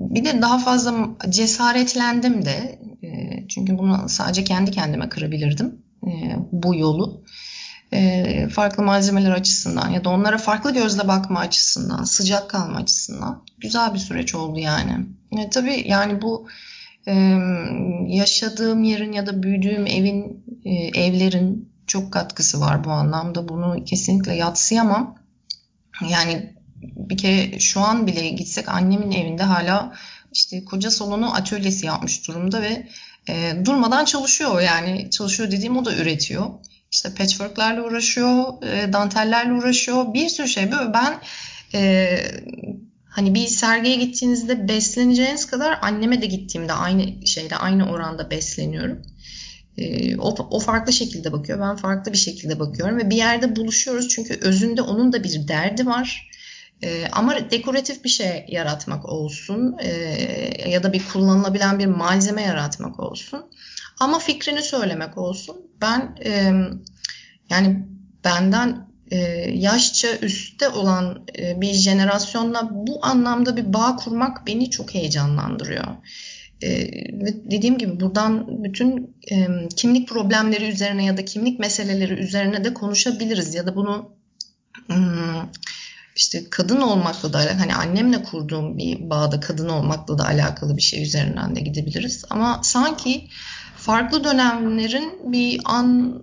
bir 0.00 0.24
de 0.24 0.42
daha 0.42 0.58
fazla 0.58 0.94
cesaretlendim 1.28 2.44
de. 2.44 2.78
Ee, 3.04 3.48
çünkü 3.48 3.78
bunu 3.78 4.08
sadece 4.08 4.44
kendi 4.44 4.70
kendime 4.70 5.08
kırabilirdim. 5.08 5.82
Ee, 6.06 6.36
bu 6.52 6.74
yolu. 6.74 7.24
Ee, 7.92 8.48
farklı 8.48 8.82
malzemeler 8.82 9.30
açısından 9.30 9.90
ya 9.90 10.04
da 10.04 10.10
onlara 10.10 10.38
farklı 10.38 10.74
gözle 10.74 11.08
bakma 11.08 11.40
açısından, 11.40 12.04
sıcak 12.04 12.50
kalma 12.50 12.78
açısından 12.78 13.44
güzel 13.58 13.94
bir 13.94 13.98
süreç 13.98 14.34
oldu 14.34 14.58
yani. 14.58 15.06
E, 15.38 15.50
tabii 15.50 15.84
yani 15.86 16.22
bu 16.22 16.48
e, 17.08 17.12
yaşadığım 18.06 18.84
yerin 18.84 19.12
ya 19.12 19.26
da 19.26 19.42
büyüdüğüm 19.42 19.86
evin, 19.86 20.44
e, 20.64 20.70
evlerin 21.00 21.69
çok 21.90 22.12
katkısı 22.12 22.60
var 22.60 22.84
bu 22.84 22.90
anlamda. 22.90 23.48
Bunu 23.48 23.84
kesinlikle 23.84 24.34
yatsıyamam. 24.34 25.18
Yani 26.08 26.56
bir 26.82 27.16
kere 27.18 27.60
şu 27.60 27.80
an 27.80 28.06
bile 28.06 28.28
gitsek 28.28 28.68
annemin 28.68 29.12
evinde 29.12 29.42
hala 29.42 29.94
işte 30.32 30.64
koca 30.64 30.90
salonu 30.90 31.34
atölyesi 31.34 31.86
yapmış 31.86 32.28
durumda 32.28 32.62
ve 32.62 32.88
e, 33.28 33.52
durmadan 33.64 34.04
çalışıyor 34.04 34.60
yani 34.60 35.10
çalışıyor 35.10 35.50
dediğim 35.50 35.76
o 35.76 35.84
da 35.84 35.94
üretiyor. 35.94 36.46
İşte 36.92 37.14
patchworklerle 37.14 37.82
uğraşıyor, 37.82 38.62
e, 38.62 38.92
dantellerle 38.92 39.52
uğraşıyor, 39.52 40.14
bir 40.14 40.28
sürü 40.28 40.48
şey. 40.48 40.72
Böyle 40.72 40.92
ben 40.92 41.20
e, 41.74 42.16
hani 43.10 43.34
bir 43.34 43.46
sergiye 43.46 43.96
gittiğinizde 43.96 44.68
besleneceğiniz 44.68 45.46
kadar 45.46 45.78
anneme 45.82 46.22
de 46.22 46.26
gittiğimde 46.26 46.72
aynı 46.72 47.26
şeyde, 47.26 47.56
aynı 47.56 47.90
oranda 47.90 48.30
besleniyorum. 48.30 49.02
E, 49.78 50.16
o, 50.16 50.28
o 50.50 50.60
farklı 50.60 50.92
şekilde 50.92 51.32
bakıyor, 51.32 51.60
ben 51.60 51.76
farklı 51.76 52.12
bir 52.12 52.18
şekilde 52.18 52.58
bakıyorum 52.58 52.98
ve 52.98 53.10
bir 53.10 53.16
yerde 53.16 53.56
buluşuyoruz 53.56 54.08
çünkü 54.08 54.38
özünde 54.42 54.82
onun 54.82 55.12
da 55.12 55.24
bir 55.24 55.48
derdi 55.48 55.86
var 55.86 56.30
e, 56.82 57.08
ama 57.12 57.50
dekoratif 57.50 58.04
bir 58.04 58.08
şey 58.08 58.44
yaratmak 58.48 59.04
olsun 59.08 59.76
e, 59.78 59.90
ya 60.70 60.82
da 60.82 60.92
bir 60.92 61.02
kullanılabilen 61.12 61.78
bir 61.78 61.86
malzeme 61.86 62.42
yaratmak 62.42 63.00
olsun. 63.00 63.46
Ama 64.00 64.18
fikrini 64.18 64.62
söylemek 64.62 65.18
olsun. 65.18 65.56
Ben 65.80 66.16
e, 66.24 66.52
yani 67.50 67.86
benden 68.24 68.88
e, 69.10 69.16
yaşça 69.54 70.16
üstte 70.16 70.68
olan 70.68 71.26
e, 71.38 71.60
bir 71.60 71.72
jenerasyonla 71.72 72.68
bu 72.72 73.06
anlamda 73.06 73.56
bir 73.56 73.72
bağ 73.72 73.96
kurmak 73.96 74.46
beni 74.46 74.70
çok 74.70 74.94
heyecanlandırıyor. 74.94 75.86
E, 76.62 76.70
ve 77.24 77.50
dediğim 77.50 77.78
gibi 77.78 78.00
buradan 78.00 78.64
bütün 78.64 79.16
e, 79.30 79.48
kimlik 79.76 80.08
problemleri 80.08 80.68
üzerine 80.68 81.04
ya 81.04 81.16
da 81.16 81.24
kimlik 81.24 81.58
meseleleri 81.58 82.12
üzerine 82.12 82.64
de 82.64 82.74
konuşabiliriz 82.74 83.54
ya 83.54 83.66
da 83.66 83.76
bunu 83.76 84.10
hmm, 84.86 85.48
işte 86.16 86.50
kadın 86.50 86.80
olmakla 86.80 87.32
da 87.32 87.38
hani 87.58 87.74
annemle 87.74 88.22
kurduğum 88.22 88.78
bir 88.78 89.10
bağda 89.10 89.40
kadın 89.40 89.68
olmakla 89.68 90.18
da 90.18 90.24
alakalı 90.24 90.76
bir 90.76 90.82
şey 90.82 91.02
üzerinden 91.02 91.56
de 91.56 91.60
gidebiliriz. 91.60 92.24
Ama 92.30 92.60
sanki 92.62 93.28
farklı 93.76 94.24
dönemlerin 94.24 95.32
bir 95.32 95.60
an 95.64 96.22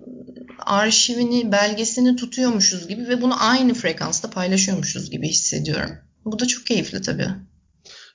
arşivini, 0.58 1.52
belgesini 1.52 2.16
tutuyormuşuz 2.16 2.88
gibi 2.88 3.08
ve 3.08 3.22
bunu 3.22 3.34
aynı 3.44 3.74
frekansta 3.74 4.30
paylaşıyormuşuz 4.30 5.10
gibi 5.10 5.28
hissediyorum. 5.28 5.90
Bu 6.24 6.38
da 6.38 6.46
çok 6.46 6.66
keyifli 6.66 7.02
tabii. 7.02 7.28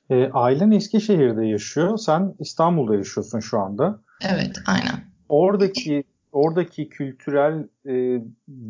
E, 0.10 0.30
ailen 0.34 0.72
Eskişehir'de 0.72 1.46
yaşıyor. 1.46 1.98
Sen 1.98 2.36
İstanbul'da 2.40 2.96
yaşıyorsun 2.96 3.40
şu 3.40 3.60
anda. 3.60 4.00
Evet, 4.22 4.58
aynen. 4.68 5.04
Oradaki 5.30 6.04
oradaki 6.32 6.90
kültürel 6.90 7.68
e, 7.88 8.22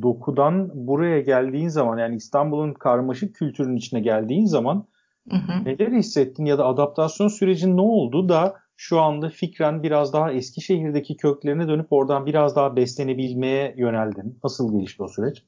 dokudan 0.02 0.70
buraya 0.74 1.22
geldiğin 1.22 1.68
zaman 1.68 1.98
yani 1.98 2.16
İstanbul'un 2.16 2.74
karmaşık 2.74 3.36
kültürünün 3.36 3.76
içine 3.76 4.00
geldiğin 4.00 4.46
zaman 4.46 4.86
hı 5.30 5.38
hı. 5.38 5.66
neler 5.66 5.92
hissettin 5.92 6.46
ya 6.46 6.58
da 6.58 6.66
adaptasyon 6.66 7.28
sürecin 7.28 7.78
ne 7.78 7.82
oldu 7.82 8.30
da 8.30 8.56
şu 8.78 9.02
anda 9.02 9.30
fikren 9.30 9.84
biraz 9.84 10.14
daha 10.14 10.32
Eskişehir'deki 10.32 11.18
köklerine 11.18 11.68
dönüp 11.68 11.88
oradan 11.90 12.26
biraz 12.26 12.56
daha 12.56 12.76
beslenebilmeye 12.76 13.76
yöneldin. 13.78 14.40
Nasıl 14.44 14.72
gelişti 14.72 15.04
o 15.04 15.08
süreç? 15.08 15.44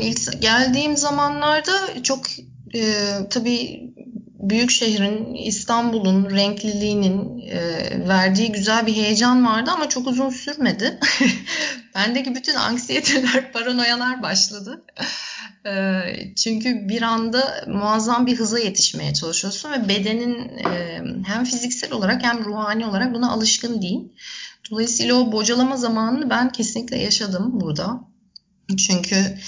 İlk 0.00 0.42
geldiğim 0.42 0.96
zamanlarda 0.96 2.02
çok 2.02 2.20
e, 2.74 2.82
tabii 3.30 3.92
büyük 4.40 4.70
şehrin 4.70 5.34
İstanbul'un 5.34 6.30
renkliliğinin 6.30 7.38
e, 7.38 7.58
verdiği 8.08 8.52
güzel 8.52 8.86
bir 8.86 8.94
heyecan 8.94 9.46
vardı 9.46 9.70
ama 9.74 9.88
çok 9.88 10.06
uzun 10.06 10.30
sürmedi. 10.30 11.00
Bendeki 11.94 12.34
bütün 12.34 12.54
anksiyeteler, 12.54 13.52
paranoyalar 13.52 14.22
başladı. 14.22 14.84
E, 15.66 16.00
çünkü 16.36 16.88
bir 16.88 17.02
anda 17.02 17.64
muazzam 17.66 18.26
bir 18.26 18.38
hıza 18.38 18.58
yetişmeye 18.58 19.14
çalışıyorsun 19.14 19.72
ve 19.72 19.88
bedenin 19.88 20.58
e, 20.58 21.02
hem 21.26 21.44
fiziksel 21.44 21.92
olarak 21.92 22.22
hem 22.22 22.44
ruhani 22.44 22.86
olarak 22.86 23.14
buna 23.14 23.30
alışkın 23.30 23.82
değil. 23.82 24.00
Dolayısıyla 24.70 25.14
o 25.14 25.32
bocalama 25.32 25.76
zamanını 25.76 26.30
ben 26.30 26.52
kesinlikle 26.52 26.98
yaşadım 26.98 27.60
burada. 27.60 28.00
Çünkü 28.76 29.38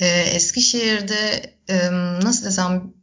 e, 0.00 0.06
Eskişehir'de 0.06 1.54
e, 1.68 1.90
nasıl 2.22 2.44
desem 2.46 2.94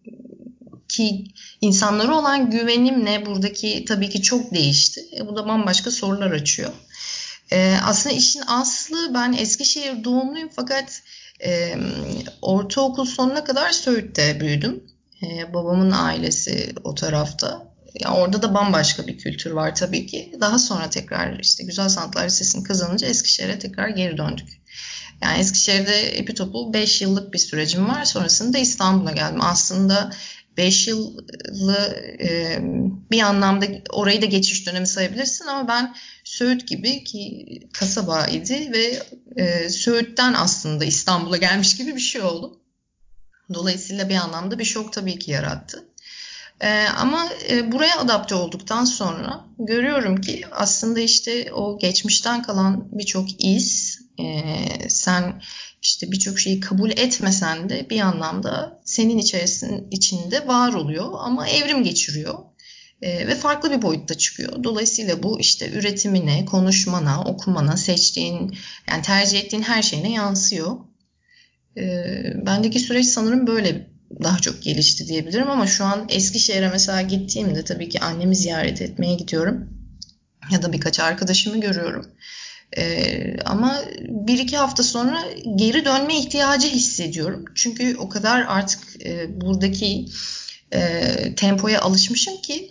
ki 0.87 1.25
insanlara 1.61 2.17
olan 2.17 2.51
güvenimle 2.51 3.25
buradaki 3.25 3.85
tabii 3.85 4.09
ki 4.09 4.21
çok 4.21 4.53
değişti. 4.53 5.01
E, 5.17 5.27
bu 5.27 5.35
da 5.35 5.47
bambaşka 5.47 5.91
sorular 5.91 6.31
açıyor. 6.31 6.71
E, 7.51 7.77
aslında 7.83 8.15
işin 8.15 8.43
aslı 8.47 9.11
ben 9.13 9.33
Eskişehir 9.33 10.03
doğumluyum 10.03 10.49
fakat 10.55 11.01
e, 11.43 11.75
ortaokul 12.41 13.05
sonuna 13.05 13.43
kadar 13.43 13.71
Söğüt'te 13.71 14.39
büyüdüm. 14.39 14.83
E, 15.23 15.53
babamın 15.53 15.91
ailesi 15.91 16.73
o 16.83 16.95
tarafta. 16.95 17.71
ya 17.99 18.13
orada 18.13 18.41
da 18.41 18.53
bambaşka 18.53 19.07
bir 19.07 19.17
kültür 19.17 19.51
var 19.51 19.75
tabii 19.75 20.07
ki. 20.07 20.33
Daha 20.41 20.59
sonra 20.59 20.89
tekrar 20.89 21.39
işte 21.39 21.63
Güzel 21.63 21.89
Sanatlar 21.89 22.25
Lisesi'ni 22.25 22.63
kazanınca 22.63 23.07
Eskişehir'e 23.07 23.59
tekrar 23.59 23.89
geri 23.89 24.17
döndük. 24.17 24.60
Yani 25.23 25.39
Eskişehir'de 25.39 26.17
Epitop'u 26.17 26.73
5 26.73 27.01
yıllık 27.01 27.33
bir 27.33 27.39
sürecim 27.39 27.89
var. 27.89 28.05
Sonrasında 28.05 28.57
İstanbul'a 28.57 29.11
geldim. 29.11 29.41
Aslında 29.41 30.11
5 30.57 30.87
yıllı 30.87 31.95
e, 32.23 32.59
bir 33.11 33.21
anlamda 33.21 33.65
orayı 33.89 34.21
da 34.21 34.25
geçiş 34.25 34.67
dönemi 34.67 34.87
sayabilirsin 34.87 35.45
ama 35.45 35.67
ben 35.67 35.95
Söğüt 36.23 36.67
gibi 36.67 37.03
ki 37.03 37.45
kasaba 37.73 38.27
idi 38.27 38.71
ve 38.73 39.03
e, 39.43 39.69
Söğüt'ten 39.69 40.33
aslında 40.33 40.85
İstanbul'a 40.85 41.37
gelmiş 41.37 41.77
gibi 41.77 41.95
bir 41.95 42.01
şey 42.01 42.21
oldu. 42.21 42.59
Dolayısıyla 43.53 44.09
bir 44.09 44.15
anlamda 44.15 44.59
bir 44.59 44.65
şok 44.65 44.93
tabii 44.93 45.19
ki 45.19 45.31
yarattı. 45.31 45.85
Ee, 46.61 46.85
ama 46.97 47.29
e, 47.49 47.71
buraya 47.71 47.99
adapte 47.99 48.35
olduktan 48.35 48.85
sonra 48.85 49.45
görüyorum 49.59 50.21
ki 50.21 50.45
aslında 50.51 50.99
işte 50.99 51.53
o 51.53 51.79
geçmişten 51.79 52.41
kalan 52.43 52.87
birçok 52.91 53.45
iz, 53.45 54.00
e, 54.23 54.89
sen 54.89 55.41
işte 55.81 56.11
birçok 56.11 56.39
şeyi 56.39 56.59
kabul 56.59 56.91
etmesen 56.91 57.69
de 57.69 57.89
bir 57.89 57.99
anlamda 57.99 58.81
senin 58.85 59.17
içerisinin 59.17 59.87
içinde 59.91 60.47
var 60.47 60.73
oluyor 60.73 61.11
ama 61.19 61.47
evrim 61.47 61.83
geçiriyor. 61.83 62.35
E, 63.01 63.27
ve 63.27 63.35
farklı 63.35 63.71
bir 63.71 63.81
boyutta 63.81 64.13
çıkıyor. 64.17 64.63
Dolayısıyla 64.63 65.23
bu 65.23 65.39
işte 65.39 65.71
üretimine, 65.71 66.45
konuşmana, 66.45 67.23
okumana, 67.23 67.77
seçtiğin, 67.77 68.57
yani 68.89 69.01
tercih 69.01 69.39
ettiğin 69.39 69.63
her 69.63 69.81
şeyine 69.81 70.11
yansıyor. 70.11 70.77
E, 71.77 71.83
bendeki 72.45 72.79
süreç 72.79 73.05
sanırım 73.05 73.47
böyle 73.47 73.91
daha 74.23 74.39
çok 74.39 74.63
gelişti 74.63 75.07
diyebilirim 75.07 75.49
ama 75.49 75.67
şu 75.67 75.85
an 75.85 76.05
Eskişehir'e 76.09 76.69
mesela 76.69 77.01
gittiğimde 77.01 77.63
tabii 77.63 77.89
ki 77.89 77.99
annemi 77.99 78.35
ziyaret 78.35 78.81
etmeye 78.81 79.15
gidiyorum 79.15 79.69
ya 80.51 80.61
da 80.61 80.73
birkaç 80.73 80.99
arkadaşımı 80.99 81.61
görüyorum. 81.61 82.05
Ee, 82.77 83.35
ama 83.45 83.81
bir 84.07 84.39
iki 84.39 84.57
hafta 84.57 84.83
sonra 84.83 85.23
geri 85.55 85.85
dönme 85.85 86.17
ihtiyacı 86.17 86.67
hissediyorum. 86.67 87.45
Çünkü 87.55 87.95
o 87.97 88.09
kadar 88.09 88.45
artık 88.47 89.05
e, 89.05 89.41
buradaki 89.41 90.05
e, 90.73 91.01
tempoya 91.35 91.81
alışmışım 91.81 92.41
ki 92.41 92.69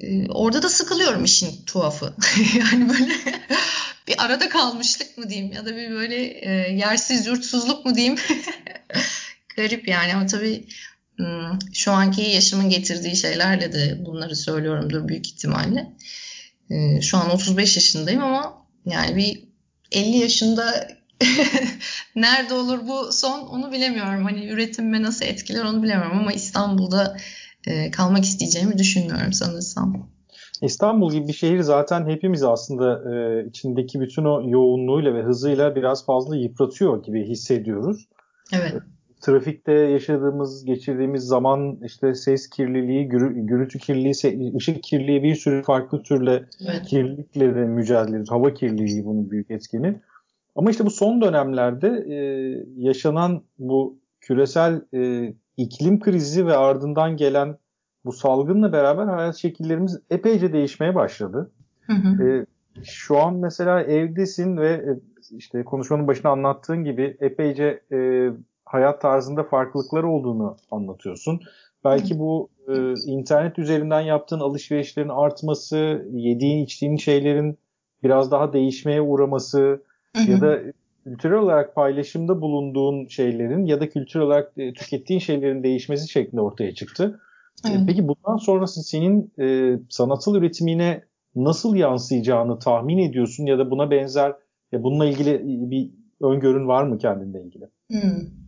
e, 0.00 0.28
orada 0.28 0.62
da 0.62 0.68
sıkılıyorum 0.68 1.24
işin 1.24 1.64
tuhafı. 1.66 2.14
yani 2.58 2.88
böyle 2.88 3.14
bir 4.08 4.24
arada 4.24 4.48
kalmışlık 4.48 5.18
mı 5.18 5.30
diyeyim 5.30 5.52
ya 5.52 5.66
da 5.66 5.76
bir 5.76 5.90
böyle 5.90 6.24
e, 6.24 6.50
yersiz 6.72 7.26
yurtsuzluk 7.26 7.84
mu 7.84 7.94
diyeyim. 7.94 8.16
Garip 9.56 9.88
yani 9.88 10.14
ama 10.14 10.26
tabii 10.26 10.66
hmm, 11.16 11.58
şu 11.74 11.92
anki 11.92 12.22
yaşımın 12.22 12.70
getirdiği 12.70 13.16
şeylerle 13.16 13.72
de 13.72 14.06
bunları 14.06 14.36
söylüyorumdur 14.36 15.08
büyük 15.08 15.26
ihtimalle. 15.26 15.92
Ee, 16.70 17.00
şu 17.00 17.18
an 17.18 17.30
35 17.30 17.76
yaşındayım 17.76 18.22
ama 18.22 18.61
yani 18.86 19.16
bir 19.16 19.44
50 19.92 20.16
yaşında 20.16 20.88
nerede 22.16 22.54
olur 22.54 22.78
bu 22.88 23.12
son 23.12 23.40
onu 23.40 23.72
bilemiyorum. 23.72 24.24
Hani 24.24 24.46
üretimime 24.46 25.02
nasıl 25.02 25.24
etkiler 25.24 25.64
onu 25.64 25.82
bilemiyorum 25.82 26.18
ama 26.18 26.32
İstanbul'da 26.32 27.16
e, 27.66 27.90
kalmak 27.90 28.24
isteyeceğimi 28.24 28.78
düşünmüyorum 28.78 29.32
sanırsam. 29.32 30.08
İstanbul 30.62 31.12
gibi 31.12 31.28
bir 31.28 31.32
şehir 31.32 31.60
zaten 31.60 32.08
hepimiz 32.08 32.42
aslında 32.42 33.14
e, 33.14 33.46
içindeki 33.48 34.00
bütün 34.00 34.24
o 34.24 34.42
yoğunluğuyla 34.48 35.14
ve 35.14 35.22
hızıyla 35.22 35.76
biraz 35.76 36.06
fazla 36.06 36.36
yıpratıyor 36.36 37.04
gibi 37.04 37.28
hissediyoruz. 37.28 38.08
Evet 38.52 38.74
trafikte 39.22 39.72
yaşadığımız, 39.72 40.64
geçirdiğimiz 40.64 41.22
zaman 41.22 41.78
işte 41.84 42.14
ses 42.14 42.50
kirliliği, 42.50 43.08
gürültü 43.08 43.78
kirliliği, 43.78 44.56
ışık 44.56 44.82
kirliliği 44.82 45.22
bir 45.22 45.34
sürü 45.34 45.62
farklı 45.62 46.02
türle 46.02 46.44
evet. 46.68 46.82
kirlilikle 46.86 47.54
de 47.54 47.64
mücadele 47.64 48.08
ediyoruz. 48.08 48.30
Hava 48.30 48.54
kirliliği 48.54 49.04
bunun 49.04 49.30
büyük 49.30 49.50
etkini. 49.50 50.00
Ama 50.56 50.70
işte 50.70 50.86
bu 50.86 50.90
son 50.90 51.20
dönemlerde 51.20 51.88
e, 51.88 52.16
yaşanan 52.76 53.42
bu 53.58 53.98
küresel 54.20 54.82
e, 54.94 55.32
iklim 55.56 56.00
krizi 56.00 56.46
ve 56.46 56.56
ardından 56.56 57.16
gelen 57.16 57.56
bu 58.04 58.12
salgınla 58.12 58.72
beraber 58.72 59.06
hayat 59.06 59.36
şekillerimiz 59.36 60.00
epeyce 60.10 60.52
değişmeye 60.52 60.94
başladı. 60.94 61.50
Hı 61.86 61.92
hı. 61.92 62.28
E, 62.28 62.46
şu 62.84 63.18
an 63.18 63.34
mesela 63.34 63.82
evdesin 63.82 64.56
ve 64.56 64.68
e, 64.68 64.90
işte 65.36 65.64
konuşmanın 65.64 66.06
başında 66.06 66.30
anlattığın 66.30 66.84
gibi 66.84 67.16
epeyce 67.20 67.82
e, 67.92 68.30
hayat 68.64 69.00
tarzında 69.00 69.44
farklılıkları 69.44 70.08
olduğunu 70.08 70.56
anlatıyorsun. 70.70 71.40
Belki 71.84 72.18
bu 72.18 72.48
e, 72.68 72.94
internet 73.06 73.58
üzerinden 73.58 74.00
yaptığın 74.00 74.40
alışverişlerin 74.40 75.08
artması, 75.08 76.06
yediğin 76.12 76.64
içtiğin 76.64 76.96
şeylerin 76.96 77.58
biraz 78.02 78.30
daha 78.30 78.52
değişmeye 78.52 79.00
uğraması 79.00 79.82
ya 80.26 80.40
da 80.40 80.60
kültürel 81.04 81.38
olarak 81.38 81.74
paylaşımda 81.74 82.40
bulunduğun 82.40 83.06
şeylerin 83.06 83.66
ya 83.66 83.80
da 83.80 83.88
kültürel 83.88 84.26
olarak 84.26 84.52
e, 84.56 84.72
tükettiğin 84.72 85.20
şeylerin 85.20 85.62
değişmesi 85.62 86.08
şeklinde 86.10 86.40
ortaya 86.40 86.74
çıktı. 86.74 87.20
E, 87.66 87.68
evet. 87.70 87.80
Peki 87.86 88.08
bundan 88.08 88.36
sonrası 88.36 88.82
senin 88.82 89.32
e, 89.40 89.78
sanatsal 89.88 90.34
üretimine 90.34 91.02
nasıl 91.36 91.76
yansıyacağını 91.76 92.58
tahmin 92.58 92.98
ediyorsun 92.98 93.46
ya 93.46 93.58
da 93.58 93.70
buna 93.70 93.90
benzer 93.90 94.32
ya 94.72 94.82
bununla 94.82 95.06
ilgili 95.06 95.40
bir 95.70 95.90
öngörün 96.20 96.68
var 96.68 96.82
mı 96.82 96.98
kendinle 96.98 97.42
ilgili? 97.42 97.64
Hmm. 97.90 98.42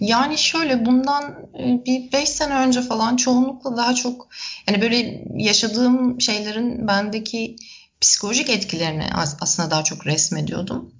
Yani 0.00 0.38
şöyle 0.38 0.86
bundan 0.86 1.34
e, 1.58 1.84
bir 1.86 2.12
5 2.12 2.28
sene 2.28 2.54
önce 2.54 2.82
falan 2.82 3.16
çoğunlukla 3.16 3.76
daha 3.76 3.94
çok 3.94 4.28
yani 4.68 4.82
böyle 4.82 5.24
yaşadığım 5.34 6.20
şeylerin 6.20 6.88
bendeki 6.88 7.56
psikolojik 8.00 8.50
etkilerini 8.50 9.06
aslında 9.40 9.70
daha 9.70 9.84
çok 9.84 10.06
resmediyordum. 10.06 10.94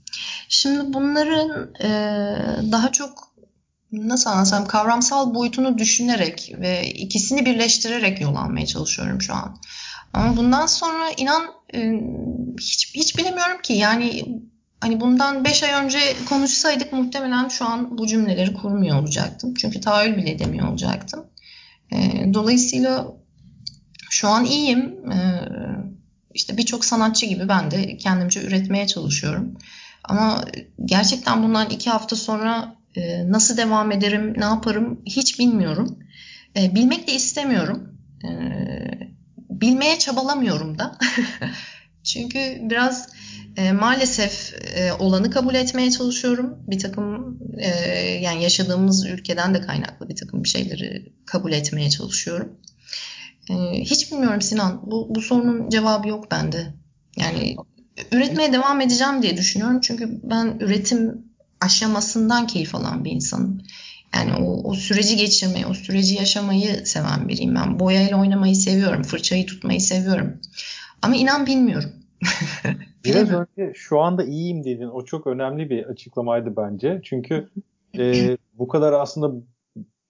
Şimdi 0.48 0.92
bunların 0.94 1.74
e, 1.74 1.88
daha 2.72 2.92
çok 2.92 3.26
nasıl 3.92 4.30
anlatsam 4.30 4.66
kavramsal 4.66 5.34
boyutunu 5.34 5.78
düşünerek 5.78 6.54
ve 6.58 6.90
ikisini 6.90 7.46
birleştirerek 7.46 8.20
yol 8.20 8.36
almaya 8.36 8.66
çalışıyorum 8.66 9.22
şu 9.22 9.34
an. 9.34 9.58
Ama 10.12 10.36
bundan 10.36 10.66
sonra 10.66 11.10
inan 11.16 11.42
e, 11.74 11.92
hiç, 12.60 12.94
hiç 12.94 13.18
bilemiyorum 13.18 13.62
ki 13.62 13.72
yani 13.72 14.24
Hani 14.80 15.00
bundan 15.00 15.44
5 15.44 15.62
ay 15.62 15.84
önce 15.84 15.98
konuşsaydık 16.28 16.92
muhtemelen 16.92 17.48
şu 17.48 17.64
an 17.64 17.98
bu 17.98 18.06
cümleleri 18.06 18.54
kurmuyor 18.54 19.02
olacaktım. 19.02 19.54
Çünkü 19.54 19.80
tahayyül 19.80 20.16
bile 20.16 20.30
edemiyor 20.30 20.68
olacaktım. 20.68 21.26
E, 21.92 22.30
dolayısıyla 22.34 23.06
şu 24.10 24.28
an 24.28 24.44
iyiyim. 24.44 25.10
E, 25.12 25.16
işte 26.34 26.56
birçok 26.56 26.84
sanatçı 26.84 27.26
gibi 27.26 27.48
ben 27.48 27.70
de 27.70 27.96
kendimce 27.96 28.42
üretmeye 28.42 28.86
çalışıyorum. 28.86 29.54
Ama 30.04 30.44
gerçekten 30.84 31.42
bundan 31.42 31.70
iki 31.70 31.90
hafta 31.90 32.16
sonra 32.16 32.76
e, 32.96 33.32
nasıl 33.32 33.56
devam 33.56 33.92
ederim, 33.92 34.34
ne 34.36 34.44
yaparım 34.44 35.00
hiç 35.06 35.38
bilmiyorum. 35.38 35.98
E, 36.56 36.74
bilmek 36.74 37.08
de 37.08 37.12
istemiyorum. 37.12 37.98
E, 38.24 38.30
bilmeye 39.50 39.98
çabalamıyorum 39.98 40.78
da. 40.78 40.98
Çünkü 42.06 42.58
biraz 42.62 43.08
e, 43.56 43.72
maalesef 43.72 44.54
e, 44.76 44.92
olanı 44.92 45.30
kabul 45.30 45.54
etmeye 45.54 45.90
çalışıyorum. 45.90 46.58
Bir 46.66 46.78
takım 46.78 47.38
e, 47.58 47.68
yani 48.22 48.42
yaşadığımız 48.42 49.06
ülkeden 49.06 49.54
de 49.54 49.60
kaynaklı 49.60 50.08
bir 50.08 50.16
takım 50.16 50.46
şeyleri 50.46 51.12
kabul 51.26 51.52
etmeye 51.52 51.90
çalışıyorum. 51.90 52.52
E, 53.50 53.54
hiç 53.80 54.12
bilmiyorum 54.12 54.42
Sinan. 54.42 54.82
Bu, 54.90 55.14
bu 55.14 55.20
sorunun 55.20 55.68
cevabı 55.68 56.08
yok 56.08 56.30
bende. 56.30 56.74
Yani 57.16 57.56
üretmeye 58.12 58.52
devam 58.52 58.80
edeceğim 58.80 59.22
diye 59.22 59.36
düşünüyorum. 59.36 59.80
Çünkü 59.80 60.20
ben 60.22 60.56
üretim 60.60 61.24
aşamasından 61.60 62.46
keyif 62.46 62.74
alan 62.74 63.04
bir 63.04 63.10
insanım. 63.10 63.62
Yani 64.14 64.34
o, 64.34 64.70
o 64.70 64.74
süreci 64.74 65.16
geçirmeyi, 65.16 65.66
o 65.66 65.74
süreci 65.74 66.14
yaşamayı 66.14 66.86
seven 66.86 67.28
biriyim 67.28 67.54
ben. 67.54 67.80
Boyayla 67.80 68.20
oynamayı 68.20 68.56
seviyorum, 68.56 69.02
fırçayı 69.02 69.46
tutmayı 69.46 69.80
seviyorum. 69.80 70.40
Ama 71.02 71.16
inan 71.16 71.46
bilmiyorum. 71.46 71.92
Biraz 73.04 73.30
önce 73.30 73.72
şu 73.74 74.00
anda 74.00 74.24
iyiyim 74.24 74.64
dedin. 74.64 74.88
O 74.88 75.04
çok 75.04 75.26
önemli 75.26 75.70
bir 75.70 75.84
açıklamaydı 75.84 76.56
bence. 76.56 77.00
Çünkü 77.04 77.48
e, 77.98 78.36
bu 78.58 78.68
kadar 78.68 78.92
aslında 78.92 79.32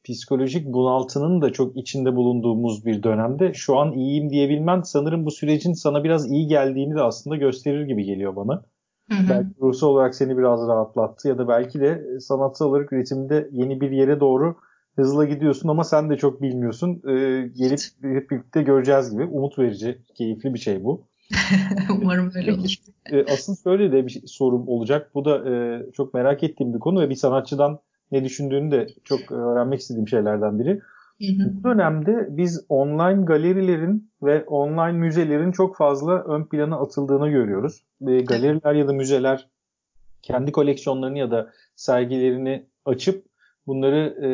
psikolojik 0.04 0.66
bunaltının 0.66 1.42
da 1.42 1.52
çok 1.52 1.76
içinde 1.76 2.16
bulunduğumuz 2.16 2.86
bir 2.86 3.02
dönemde 3.02 3.54
şu 3.54 3.76
an 3.78 3.92
iyiyim 3.92 4.30
diyebilmen 4.30 4.80
sanırım 4.80 5.26
bu 5.26 5.30
sürecin 5.30 5.72
sana 5.72 6.04
biraz 6.04 6.30
iyi 6.30 6.46
geldiğini 6.46 6.94
de 6.94 7.02
aslında 7.02 7.36
gösterir 7.36 7.86
gibi 7.86 8.04
geliyor 8.04 8.36
bana. 8.36 8.62
Hı 9.10 9.14
hı. 9.14 9.30
Belki 9.30 9.50
ruhsal 9.60 9.88
olarak 9.88 10.14
seni 10.14 10.38
biraz 10.38 10.68
rahatlattı 10.68 11.28
ya 11.28 11.38
da 11.38 11.48
belki 11.48 11.80
de 11.80 12.20
sanatsal 12.20 12.66
olarak 12.66 12.92
üretimde 12.92 13.48
yeni 13.52 13.80
bir 13.80 13.90
yere 13.90 14.20
doğru 14.20 14.56
hızla 14.96 15.24
gidiyorsun 15.24 15.68
ama 15.68 15.84
sen 15.84 16.10
de 16.10 16.16
çok 16.16 16.42
bilmiyorsun. 16.42 17.02
Ee, 17.08 17.48
gelip 17.56 17.80
hep 18.02 18.30
birlikte 18.30 18.62
göreceğiz 18.62 19.10
gibi. 19.10 19.24
Umut 19.24 19.58
verici, 19.58 19.98
keyifli 20.14 20.54
bir 20.54 20.58
şey 20.58 20.84
bu. 20.84 21.06
Umarım 22.02 22.32
öyle 22.34 22.52
olur. 22.52 22.74
E, 23.12 23.24
asıl 23.24 23.56
şöyle 23.56 23.92
de 23.92 24.06
bir 24.06 24.10
şey, 24.10 24.22
sorum 24.26 24.68
olacak. 24.68 25.10
Bu 25.14 25.24
da 25.24 25.50
e, 25.50 25.82
çok 25.92 26.14
merak 26.14 26.42
ettiğim 26.42 26.74
bir 26.74 26.78
konu 26.78 27.00
ve 27.00 27.10
bir 27.10 27.14
sanatçıdan 27.14 27.78
ne 28.12 28.24
düşündüğünü 28.24 28.70
de 28.70 28.86
çok 29.04 29.32
öğrenmek 29.32 29.80
istediğim 29.80 30.08
şeylerden 30.08 30.58
biri. 30.58 30.80
Bu 31.20 31.64
dönemde 31.64 32.28
biz 32.30 32.64
online 32.68 33.24
galerilerin 33.24 34.10
ve 34.22 34.44
online 34.44 34.98
müzelerin 34.98 35.52
çok 35.52 35.76
fazla 35.76 36.24
ön 36.24 36.44
plana 36.44 36.76
atıldığını 36.76 37.28
görüyoruz. 37.28 37.82
E, 38.06 38.20
galeriler 38.20 38.74
ya 38.74 38.88
da 38.88 38.92
müzeler 38.92 39.48
kendi 40.22 40.52
koleksiyonlarını 40.52 41.18
ya 41.18 41.30
da 41.30 41.50
sergilerini 41.76 42.66
açıp 42.84 43.24
bunları 43.66 44.24
e, 44.24 44.28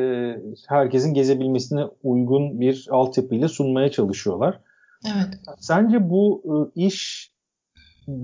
herkesin 0.68 1.14
gezebilmesine 1.14 1.84
uygun 2.02 2.60
bir 2.60 2.86
altyapıyla 2.90 3.48
sunmaya 3.48 3.90
çalışıyorlar. 3.90 4.60
Evet. 5.06 5.40
Sence 5.60 6.10
bu 6.10 6.42
e, 6.46 6.80
iş 6.80 7.30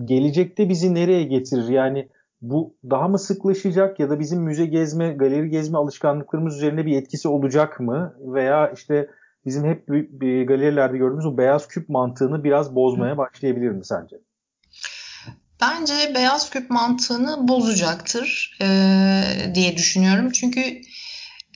gelecekte 0.04 0.68
bizi 0.68 0.94
nereye 0.94 1.22
getirir? 1.22 1.68
Yani 1.68 2.08
bu 2.40 2.74
daha 2.90 3.08
mı 3.08 3.18
sıklaşacak 3.18 4.00
ya 4.00 4.10
da 4.10 4.20
bizim 4.20 4.42
müze 4.42 4.66
gezme, 4.66 5.12
galeri 5.12 5.50
gezme 5.50 5.78
alışkanlıklarımız 5.78 6.56
üzerine 6.56 6.86
bir 6.86 6.96
etkisi 6.96 7.28
olacak 7.28 7.80
mı? 7.80 8.14
Veya 8.20 8.70
işte 8.70 9.10
bizim 9.46 9.64
hep 9.64 9.88
bir 9.88 10.46
galerilerde 10.46 10.98
gördüğümüz 10.98 11.26
o 11.26 11.38
beyaz 11.38 11.68
küp 11.68 11.88
mantığını 11.88 12.44
biraz 12.44 12.74
bozmaya 12.74 13.18
başlayabilir 13.18 13.70
mi 13.70 13.84
sence? 13.84 14.16
Bence 15.60 15.94
beyaz 16.14 16.50
küp 16.50 16.70
mantığını 16.70 17.48
bozacaktır 17.48 18.58
e, 18.62 18.66
diye 19.54 19.76
düşünüyorum. 19.76 20.30
Çünkü 20.30 20.60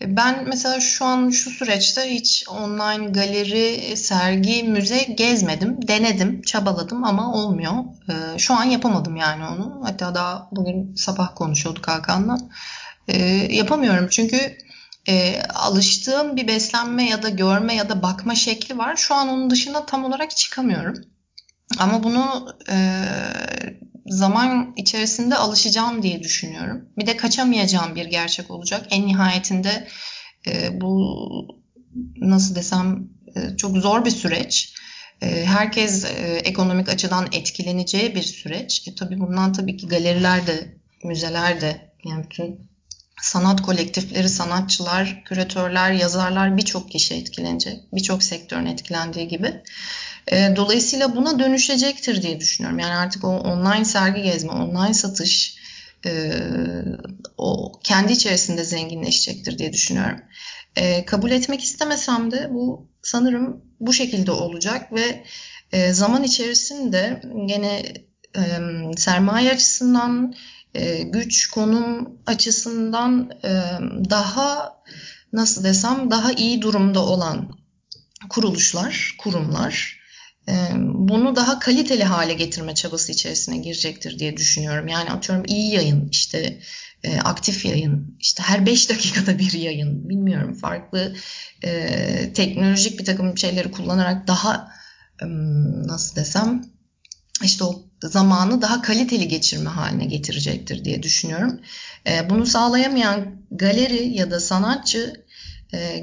ben 0.07 0.49
mesela 0.49 0.81
şu 0.81 1.05
an 1.05 1.31
şu 1.31 1.51
süreçte 1.51 2.15
hiç 2.15 2.45
online 2.49 3.11
galeri, 3.11 3.97
sergi, 3.97 4.63
müze 4.63 5.03
gezmedim. 5.03 5.89
Denedim, 5.89 6.43
çabaladım 6.43 7.05
ama 7.05 7.33
olmuyor. 7.33 7.73
Ee, 8.09 8.39
şu 8.39 8.55
an 8.55 8.65
yapamadım 8.65 9.17
yani 9.17 9.45
onu. 9.45 9.81
Hatta 9.85 10.15
daha 10.15 10.49
bugün 10.53 10.95
sabah 10.95 11.35
konuşuyorduk 11.35 11.89
Hakan'la. 11.89 12.39
Ee, 13.09 13.19
yapamıyorum 13.51 14.09
çünkü 14.11 14.57
e, 15.09 15.43
alıştığım 15.43 16.37
bir 16.37 16.49
beslenme 16.49 17.09
ya 17.09 17.23
da 17.23 17.29
görme 17.29 17.75
ya 17.75 17.89
da 17.89 18.03
bakma 18.03 18.35
şekli 18.35 18.79
var. 18.79 18.97
Şu 18.97 19.15
an 19.15 19.29
onun 19.29 19.51
dışına 19.51 19.87
tam 19.87 20.05
olarak 20.05 20.37
çıkamıyorum. 20.37 20.95
Ama 21.79 22.03
bunu 22.03 22.55
e, 22.71 22.77
zaman 24.17 24.75
içerisinde 24.77 25.37
alışacağım 25.37 26.03
diye 26.03 26.23
düşünüyorum. 26.23 26.89
Bir 26.99 27.07
de 27.07 27.17
kaçamayacağım 27.17 27.95
bir 27.95 28.05
gerçek 28.05 28.51
olacak. 28.51 28.87
En 28.91 29.07
nihayetinde 29.07 29.89
e, 30.47 30.81
bu 30.81 31.19
nasıl 32.17 32.55
desem 32.55 33.09
e, 33.37 33.57
çok 33.57 33.77
zor 33.77 34.05
bir 34.05 34.11
süreç. 34.11 34.75
E, 35.23 35.45
herkes 35.45 36.05
e, 36.05 36.41
ekonomik 36.45 36.89
açıdan 36.89 37.29
etkileneceği 37.33 38.15
bir 38.15 38.23
süreç. 38.23 38.89
E, 38.89 38.95
tabii 38.95 39.21
bundan 39.21 39.53
tabii 39.53 39.77
ki 39.77 39.89
galeriler 39.89 40.47
de, 40.47 40.77
müzeler 41.05 41.61
de, 41.61 41.93
yani 42.05 42.25
bütün 42.25 42.73
sanat 43.23 43.63
kolektifleri, 43.63 44.29
sanatçılar, 44.29 45.23
küratörler, 45.25 45.93
yazarlar 45.93 46.57
birçok 46.57 46.91
kişi 46.91 47.15
etkilenecek. 47.15 47.93
Birçok 47.93 48.23
sektörün 48.23 48.67
etkilendiği 48.67 49.29
gibi. 49.29 49.63
E, 50.29 50.57
dolayısıyla 50.57 51.17
buna 51.17 51.39
dönüşecektir 51.39 52.23
diye 52.23 52.41
düşünüyorum. 52.41 52.79
Yani 52.79 52.95
artık 52.95 53.25
o 53.25 53.29
online 53.29 53.85
sergi 53.85 54.23
gezme, 54.23 54.53
online 54.53 54.95
satış 54.95 55.57
e, 56.07 56.33
o 57.39 57.73
kendi 57.85 58.13
içerisinde 58.13 58.65
zenginleşecektir 58.65 59.59
diye 59.59 59.73
düşünüyorum. 59.73 60.21
E, 60.77 61.05
kabul 61.05 61.31
etmek 61.31 61.63
istemesem 61.63 62.31
de 62.31 62.49
bu 62.51 62.89
sanırım 63.03 63.65
bu 63.81 63.93
şekilde 63.93 64.31
olacak 64.31 64.93
ve 64.93 65.25
e, 65.73 65.93
zaman 65.93 66.23
içerisinde 66.23 67.23
gene 67.47 67.83
e, 68.37 68.43
sermaye 68.97 69.53
açısından, 69.53 70.35
e, 70.75 71.03
güç, 71.03 71.51
konum 71.51 72.19
açısından 72.27 73.31
e, 73.45 73.51
daha 74.11 74.83
nasıl 75.33 75.65
desem 75.65 76.11
daha 76.11 76.33
iyi 76.33 76.63
durumda 76.63 77.05
olan 77.07 77.51
kuruluşlar, 78.29 79.15
kurumlar 79.19 80.02
bunu 80.83 81.37
daha 81.37 81.59
kaliteli 81.59 82.05
hale 82.05 82.33
getirme 82.33 82.75
çabası 82.75 83.13
içerisine 83.13 83.59
girecektir 83.59 84.19
diye 84.19 84.37
düşünüyorum. 84.37 84.89
Yani 84.89 85.11
atıyorum 85.11 85.45
iyi 85.49 85.75
yayın, 85.75 86.09
işte 86.09 86.59
aktif 87.25 87.65
yayın, 87.65 88.17
işte 88.21 88.43
her 88.43 88.67
5 88.67 88.91
dakikada 88.91 89.39
bir 89.39 89.53
yayın, 89.53 90.09
bilmiyorum 90.09 90.55
farklı 90.55 91.17
teknolojik 92.35 92.99
bir 92.99 93.05
takım 93.05 93.39
şeyleri 93.39 93.71
kullanarak 93.71 94.29
daha 94.29 94.69
nasıl 95.87 96.17
desem 96.17 96.65
işte 97.45 97.65
o 97.65 97.85
zamanı 98.03 98.63
daha 98.63 98.83
kaliteli 98.83 99.29
geçirme 99.29 99.71
haline 99.71 100.05
getirecektir 100.05 100.85
diye 100.85 101.03
düşünüyorum. 101.03 101.61
Bunu 102.31 102.47
sağlayamayan 102.47 103.43
galeri 103.51 104.09
ya 104.09 104.31
da 104.31 104.41
sanatçı 104.41 105.25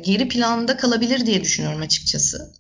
geri 0.06 0.28
planda 0.28 0.78
kalabilir 0.78 1.26
diye 1.26 1.42
düşünüyorum 1.42 1.82
açıkçası. 1.82 2.54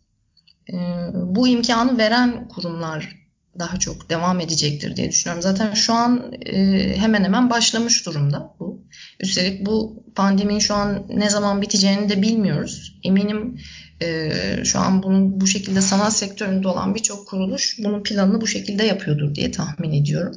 Ee, 0.73 0.75
bu 1.13 1.47
imkanı 1.47 1.97
veren 1.97 2.47
kurumlar 2.47 3.19
daha 3.59 3.79
çok 3.79 4.09
devam 4.09 4.39
edecektir 4.39 4.95
diye 4.95 5.09
düşünüyorum. 5.09 5.41
Zaten 5.41 5.73
şu 5.73 5.93
an 5.93 6.33
e, 6.45 6.57
hemen 6.97 7.23
hemen 7.23 7.49
başlamış 7.49 8.05
durumda 8.05 8.55
bu. 8.59 8.83
Üstelik 9.19 9.65
bu 9.65 10.03
pandeminin 10.15 10.59
şu 10.59 10.73
an 10.73 11.05
ne 11.09 11.29
zaman 11.29 11.61
biteceğini 11.61 12.09
de 12.09 12.21
bilmiyoruz. 12.21 12.99
Eminim 13.03 13.59
e, 14.01 14.31
şu 14.63 14.79
an 14.79 15.03
bunun 15.03 15.41
bu 15.41 15.47
şekilde 15.47 15.81
sanat 15.81 16.13
sektöründe 16.13 16.67
olan 16.67 16.95
birçok 16.95 17.27
kuruluş 17.27 17.75
bunun 17.79 18.03
planını 18.03 18.41
bu 18.41 18.47
şekilde 18.47 18.83
yapıyordur 18.83 19.35
diye 19.35 19.51
tahmin 19.51 19.93
ediyorum. 19.93 20.35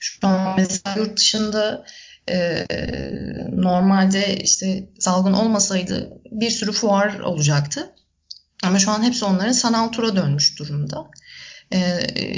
Şu 0.00 0.26
an 0.26 0.54
mesela 0.56 0.94
yurt 0.98 1.16
dışında 1.16 1.84
e, 2.30 2.66
normalde 3.52 4.36
işte 4.36 4.88
salgın 4.98 5.32
olmasaydı 5.32 6.12
bir 6.30 6.50
sürü 6.50 6.72
fuar 6.72 7.20
olacaktı. 7.20 7.95
Ama 8.62 8.78
şu 8.78 8.90
an 8.90 9.02
hepsi 9.02 9.24
onların 9.24 9.52
sanal 9.52 9.88
tura 9.88 10.16
dönmüş 10.16 10.58
durumda. 10.58 11.10
Ee, 11.72 11.78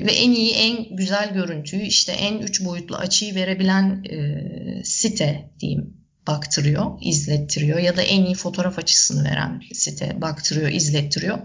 ve 0.07 0.13
en 0.13 0.31
iyi, 0.31 0.53
en 0.53 0.97
güzel 0.97 1.33
görüntüyü 1.35 1.83
işte 1.83 2.13
en 2.13 2.39
üç 2.39 2.65
boyutlu 2.65 2.97
açıyı 2.97 3.35
verebilen 3.35 4.05
e, 4.05 4.85
site 4.85 5.51
diyeyim 5.61 5.99
baktırıyor, 6.27 6.99
izlettiriyor 7.01 7.79
ya 7.79 7.97
da 7.97 8.03
en 8.03 8.25
iyi 8.25 8.35
fotoğraf 8.35 8.79
açısını 8.79 9.25
veren 9.25 9.63
site 9.75 10.21
baktırıyor, 10.21 10.69
izlettiriyor. 10.69 11.39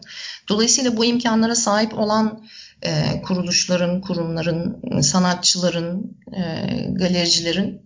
Dolayısıyla 0.49 0.97
bu 0.97 1.05
imkanlara 1.05 1.55
sahip 1.55 1.99
olan 1.99 2.43
e, 2.81 3.21
kuruluşların, 3.21 4.01
kurumların, 4.01 5.01
sanatçıların, 5.01 6.17
e, 6.35 6.41
galericilerin 6.91 7.81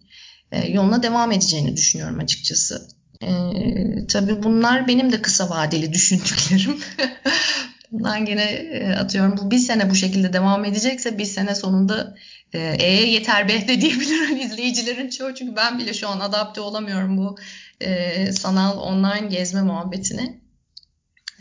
e, 0.52 0.72
yoluna 0.72 1.04
devam 1.04 1.32
edeceğini 1.32 1.78
düşünüyorum 1.78 2.20
açıkçası. 2.20 2.88
Ee, 3.24 4.08
tabii 4.08 4.44
bunlar 4.44 4.88
benim 4.88 5.12
de 5.12 5.22
kısa 5.22 5.50
vadeli 5.50 5.94
düşündüklerim. 5.94 6.80
Bundan 7.92 8.26
gene 8.26 8.44
e, 8.44 8.94
atıyorum 8.94 9.38
bu 9.38 9.52
bir 9.52 9.58
sene 9.58 9.90
bu 9.90 9.96
şekilde 9.96 10.34
devam 10.34 10.66
edecekse 10.66 11.18
bir 11.18 11.26
sene 11.26 11.56
sonunda 11.56 12.16
e, 12.54 12.60
e 12.80 12.92
yeter 12.92 13.48
be 13.48 13.68
de 13.68 13.68
diyebilirim 13.82 14.38
izleyicilerin 14.38 15.10
çoğu. 15.10 15.34
Çünkü 15.34 15.56
ben 15.56 15.80
bile 15.80 15.94
şu 15.94 16.08
an 16.08 16.20
adapte 16.20 16.62
olamıyorum 16.62 17.18
bu 17.18 17.36
e, 17.82 18.32
sanal 18.32 18.78
online 18.78 19.28
gezme 19.28 19.62
muhabbetine. 19.62 20.42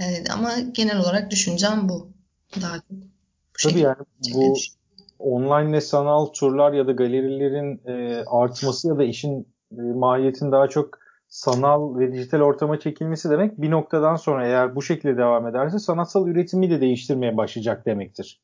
E, 0.00 0.04
ama 0.32 0.52
genel 0.72 0.98
olarak 0.98 1.30
düşüncem 1.30 1.88
bu. 1.88 2.12
Daha 2.60 2.74
çok. 2.74 2.90
Bu 2.90 3.68
Tabii 3.70 3.80
yani 3.80 3.96
bu 4.34 4.56
online 5.18 5.72
ve 5.72 5.80
sanal 5.80 6.26
turlar 6.26 6.72
ya 6.72 6.86
da 6.86 6.92
galerilerin 6.92 7.80
e, 7.86 8.24
artması 8.26 8.88
ya 8.88 8.98
da 8.98 9.04
işin 9.04 9.48
e, 9.72 9.80
mahiyetin 9.80 10.52
daha 10.52 10.68
çok 10.68 10.98
sanal 11.28 11.98
ve 11.98 12.12
dijital 12.12 12.40
ortama 12.40 12.80
çekilmesi 12.80 13.30
demek 13.30 13.62
bir 13.62 13.70
noktadan 13.70 14.16
sonra 14.16 14.46
eğer 14.46 14.76
bu 14.76 14.82
şekilde 14.82 15.16
devam 15.16 15.46
ederse 15.46 15.78
sanatsal 15.78 16.28
üretimi 16.28 16.70
de 16.70 16.80
değiştirmeye 16.80 17.36
başlayacak 17.36 17.86
demektir. 17.86 18.40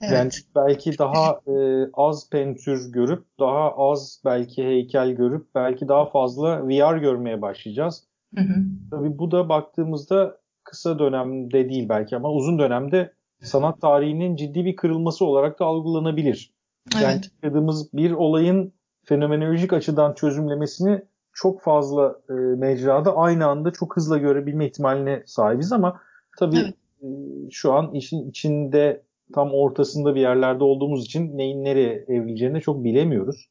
Evet. 0.00 0.12
Yani 0.12 0.30
belki 0.56 0.98
daha 0.98 1.40
e, 1.46 1.86
az 1.94 2.30
pentür 2.30 2.92
görüp, 2.92 3.24
daha 3.40 3.76
az 3.76 4.22
belki 4.24 4.64
heykel 4.64 5.10
görüp, 5.10 5.54
belki 5.54 5.88
daha 5.88 6.06
fazla 6.06 6.68
VR 6.68 6.96
görmeye 6.96 7.42
başlayacağız. 7.42 8.04
Hı 8.34 8.40
hı. 8.40 8.54
Tabii 8.90 9.18
bu 9.18 9.30
da 9.30 9.48
baktığımızda 9.48 10.38
kısa 10.64 10.98
dönemde 10.98 11.68
değil 11.68 11.88
belki 11.88 12.16
ama 12.16 12.30
uzun 12.30 12.58
dönemde 12.58 13.12
sanat 13.42 13.80
tarihinin 13.80 14.36
ciddi 14.36 14.64
bir 14.64 14.76
kırılması 14.76 15.24
olarak 15.24 15.60
da 15.60 15.64
algılanabilir. 15.64 16.54
Yani 16.94 17.04
evet. 17.04 17.30
yaşadığımız 17.42 17.92
bir 17.92 18.10
olayın 18.10 18.72
fenomenolojik 19.04 19.72
açıdan 19.72 20.14
çözümlemesini 20.14 21.02
çok 21.34 21.62
fazla 21.62 22.20
e, 22.30 22.32
mecrada 22.32 23.16
aynı 23.16 23.46
anda 23.46 23.70
çok 23.70 23.96
hızlı 23.96 24.18
görebilme 24.18 24.66
ihtimaline 24.66 25.22
sahibiz 25.26 25.72
ama 25.72 26.00
tabii 26.38 26.58
evet. 26.58 26.74
e, 27.02 27.06
şu 27.50 27.72
an 27.72 27.94
işin 27.94 28.28
içinde 28.30 29.02
tam 29.34 29.50
ortasında 29.52 30.14
bir 30.14 30.20
yerlerde 30.20 30.64
olduğumuz 30.64 31.04
için 31.04 31.38
neyin 31.38 31.64
nereye 31.64 32.04
evrileceğini 32.08 32.60
çok 32.60 32.84
bilemiyoruz. 32.84 33.48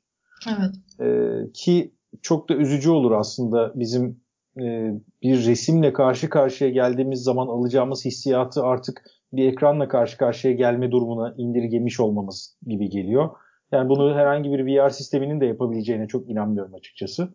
Evet. 0.48 0.76
E, 1.00 1.52
ki 1.54 1.94
çok 2.22 2.50
da 2.50 2.56
üzücü 2.56 2.90
olur 2.90 3.12
aslında 3.12 3.72
bizim 3.76 4.20
e, 4.58 4.94
bir 5.24 5.46
resimle 5.48 5.94
karşı 5.94 6.30
karşıya 6.30 6.70
geldiğimiz 6.70 7.24
zaman 7.24 7.48
alacağımız 7.48 8.06
hissiyatı 8.06 8.64
artık 8.64 9.04
bir 9.34 9.52
ekranla 9.52 9.88
karşı 9.88 10.18
karşıya 10.18 10.54
gelme 10.54 10.92
durumuna 10.92 11.36
indirgemiş 11.38 12.00
olmamız 12.00 12.58
gibi 12.68 12.90
geliyor. 12.90 13.30
Yani 13.72 13.90
bunu 13.90 14.16
herhangi 14.16 14.52
bir 14.52 14.66
VR 14.66 14.90
sisteminin 14.90 15.42
de 15.42 15.46
yapabileceğine 15.46 16.08
çok 16.08 16.30
inanmıyorum 16.30 16.74
açıkçası. 16.74 17.34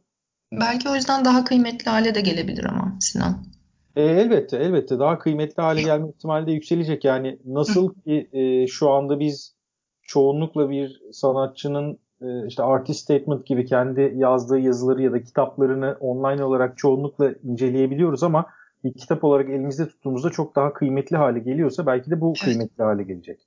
Belki 0.52 0.88
o 0.88 0.94
yüzden 0.94 1.24
daha 1.24 1.44
kıymetli 1.44 1.90
hale 1.90 2.14
de 2.14 2.20
gelebilir 2.20 2.64
ama 2.64 2.96
Sinan. 3.00 3.44
E, 3.96 4.02
elbette, 4.02 4.56
elbette 4.56 4.98
daha 4.98 5.18
kıymetli 5.18 5.62
hale 5.62 5.82
gelme 5.82 6.08
ihtimali 6.08 6.46
de 6.46 6.52
yükselecek. 6.52 7.04
Yani 7.04 7.38
nasıl 7.44 7.94
ki 7.94 8.28
e, 8.32 8.66
şu 8.66 8.90
anda 8.90 9.20
biz 9.20 9.54
çoğunlukla 10.02 10.70
bir 10.70 11.00
sanatçının 11.12 11.98
e, 12.20 12.46
işte 12.46 12.62
artist 12.62 13.00
statement 13.00 13.46
gibi 13.46 13.66
kendi 13.66 14.12
yazdığı 14.16 14.58
yazıları 14.58 15.02
ya 15.02 15.12
da 15.12 15.22
kitaplarını 15.22 15.96
online 16.00 16.44
olarak 16.44 16.78
çoğunlukla 16.78 17.32
inceleyebiliyoruz 17.44 18.22
ama 18.22 18.46
bir 18.84 18.92
kitap 18.92 19.24
olarak 19.24 19.48
elimizde 19.48 19.88
tuttuğumuzda 19.88 20.30
çok 20.30 20.56
daha 20.56 20.72
kıymetli 20.72 21.16
hale 21.16 21.38
geliyorsa 21.38 21.86
belki 21.86 22.10
de 22.10 22.20
bu 22.20 22.28
evet. 22.28 22.44
kıymetli 22.44 22.84
hale 22.84 23.02
gelecek. 23.02 23.40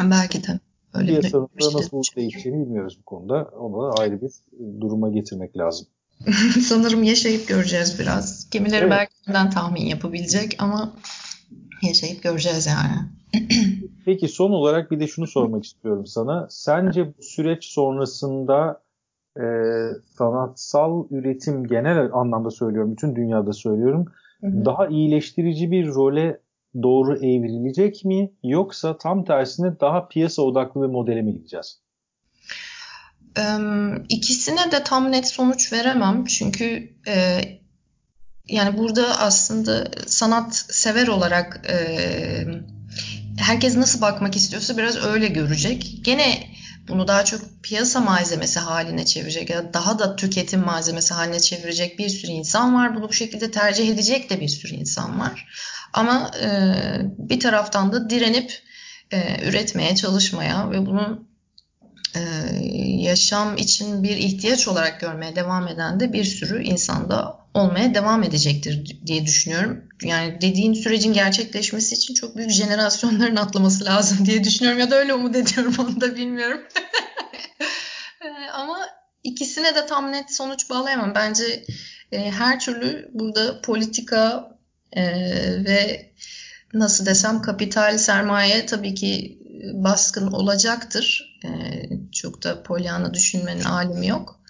Belki 0.00 0.42
de. 0.42 0.60
Öyle 0.94 1.06
Piyasanın 1.06 1.44
da 1.44 1.78
nasıl 1.78 2.02
değişeceğini 2.16 2.66
bilmiyoruz 2.66 2.98
bu 3.00 3.04
konuda. 3.04 3.50
Onu 3.58 3.82
da 3.82 4.02
ayrı 4.02 4.20
bir 4.20 4.30
duruma 4.80 5.10
getirmek 5.10 5.56
lazım. 5.56 5.86
Sanırım 6.60 7.02
yaşayıp 7.02 7.48
göreceğiz 7.48 7.98
biraz. 7.98 8.50
Kimileri 8.50 8.80
evet. 8.80 8.90
belki 8.90 9.12
bundan 9.28 9.50
tahmin 9.50 9.86
yapabilecek 9.86 10.56
ama 10.58 10.92
yaşayıp 11.82 12.22
göreceğiz 12.22 12.66
yani. 12.66 12.96
Peki 14.04 14.28
son 14.28 14.50
olarak 14.50 14.90
bir 14.90 15.00
de 15.00 15.06
şunu 15.06 15.26
sormak 15.26 15.64
istiyorum 15.64 16.06
sana. 16.06 16.46
Sence 16.50 17.06
bu 17.18 17.22
süreç 17.22 17.64
sonrasında 17.64 18.82
e, 19.36 19.44
sanatsal 20.18 21.06
üretim 21.10 21.66
genel 21.66 22.12
anlamda 22.12 22.50
söylüyorum, 22.50 22.92
bütün 22.92 23.16
dünyada 23.16 23.52
söylüyorum. 23.52 24.06
Hı 24.40 24.46
hı. 24.46 24.64
Daha 24.64 24.86
iyileştirici 24.86 25.70
bir 25.70 25.86
role 25.86 26.40
doğru 26.82 27.16
evrilecek 27.16 28.04
mi 28.04 28.32
yoksa 28.42 28.98
tam 28.98 29.24
tersine 29.24 29.80
daha 29.80 30.08
piyasa 30.08 30.42
odaklı 30.42 30.82
bir 30.82 30.86
modele 30.86 31.22
mi 31.22 31.32
gideceğiz? 31.32 31.83
İkisine 34.08 34.70
de 34.72 34.84
tam 34.84 35.12
net 35.12 35.28
sonuç 35.28 35.72
veremem 35.72 36.24
çünkü 36.24 36.92
e, 37.08 37.40
yani 38.48 38.78
burada 38.78 39.20
aslında 39.20 39.90
sanat 40.06 40.56
sever 40.56 41.06
olarak 41.06 41.66
e, 41.68 41.76
herkes 43.38 43.76
nasıl 43.76 44.00
bakmak 44.00 44.36
istiyorsa 44.36 44.76
biraz 44.76 44.96
öyle 44.96 45.28
görecek. 45.28 45.98
Gene 46.02 46.46
bunu 46.88 47.08
daha 47.08 47.24
çok 47.24 47.40
piyasa 47.62 48.00
malzemesi 48.00 48.60
haline 48.60 49.04
çevirecek 49.04 49.50
ya 49.50 49.64
da 49.64 49.74
daha 49.74 49.98
da 49.98 50.16
tüketim 50.16 50.60
malzemesi 50.60 51.14
haline 51.14 51.40
çevirecek 51.40 51.98
bir 51.98 52.08
sürü 52.08 52.32
insan 52.32 52.74
var. 52.74 52.96
Bunu 52.96 53.08
bu 53.08 53.12
şekilde 53.12 53.50
tercih 53.50 53.88
edecek 53.88 54.30
de 54.30 54.40
bir 54.40 54.48
sürü 54.48 54.74
insan 54.74 55.20
var. 55.20 55.48
Ama 55.92 56.30
e, 56.42 56.48
bir 57.18 57.40
taraftan 57.40 57.92
da 57.92 58.10
direnip 58.10 58.62
üretmeye 59.42 59.96
çalışmaya 59.96 60.70
ve 60.70 60.86
bunu 60.86 61.33
e, 62.14 62.20
yaşam 63.02 63.56
için 63.56 64.02
bir 64.02 64.16
ihtiyaç 64.16 64.68
olarak 64.68 65.00
görmeye 65.00 65.36
devam 65.36 65.68
eden 65.68 66.00
de 66.00 66.12
bir 66.12 66.24
sürü 66.24 66.62
insanda 66.62 67.44
olmaya 67.54 67.94
devam 67.94 68.22
edecektir 68.22 68.98
diye 69.06 69.26
düşünüyorum. 69.26 69.84
Yani 70.02 70.40
dediğin 70.40 70.74
sürecin 70.74 71.12
gerçekleşmesi 71.12 71.94
için 71.94 72.14
çok 72.14 72.36
büyük 72.36 72.50
jenerasyonların 72.50 73.36
atlaması 73.44 73.84
lazım 73.84 74.26
diye 74.26 74.44
düşünüyorum 74.44 74.80
ya 74.80 74.90
da 74.90 74.96
öyle 74.96 75.14
umut 75.14 75.36
ediyorum 75.36 75.74
onu 75.78 76.00
da 76.00 76.16
bilmiyorum. 76.16 76.60
E, 78.20 78.50
ama 78.50 78.78
ikisine 79.24 79.74
de 79.74 79.86
tam 79.86 80.12
net 80.12 80.34
sonuç 80.34 80.70
bağlayamam. 80.70 81.14
Bence 81.14 81.64
e, 82.12 82.30
her 82.30 82.60
türlü 82.60 83.10
burada 83.12 83.60
politika 83.60 84.50
e, 84.92 85.04
ve 85.64 86.10
nasıl 86.74 87.06
desem 87.06 87.42
kapital 87.42 87.98
sermaye 87.98 88.66
tabii 88.66 88.94
ki 88.94 89.38
baskın 89.72 90.26
olacaktır. 90.26 91.38
E, 91.44 91.48
çok 92.12 92.42
da 92.42 92.62
polyana 92.62 93.14
düşünmenin 93.14 93.64
alemi 93.64 94.06
yok. 94.06 94.40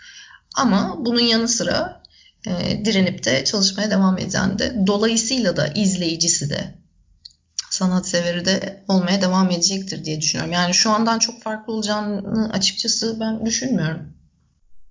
Ama 0.56 0.96
bunun 0.98 1.20
yanı 1.20 1.48
sıra 1.48 2.02
e, 2.46 2.84
direnip 2.84 3.24
de 3.24 3.44
çalışmaya 3.44 3.90
devam 3.90 4.18
eden 4.18 4.58
de 4.58 4.86
dolayısıyla 4.86 5.56
da 5.56 5.66
izleyicisi 5.66 6.50
de 6.50 6.74
sanat 7.70 8.12
de 8.14 8.84
olmaya 8.88 9.22
devam 9.22 9.50
edecektir 9.50 10.04
diye 10.04 10.20
düşünüyorum. 10.20 10.52
Yani 10.52 10.74
şu 10.74 10.90
andan 10.90 11.18
çok 11.18 11.42
farklı 11.42 11.72
olacağını 11.72 12.50
açıkçası 12.52 13.20
ben 13.20 13.46
düşünmüyorum. 13.46 14.14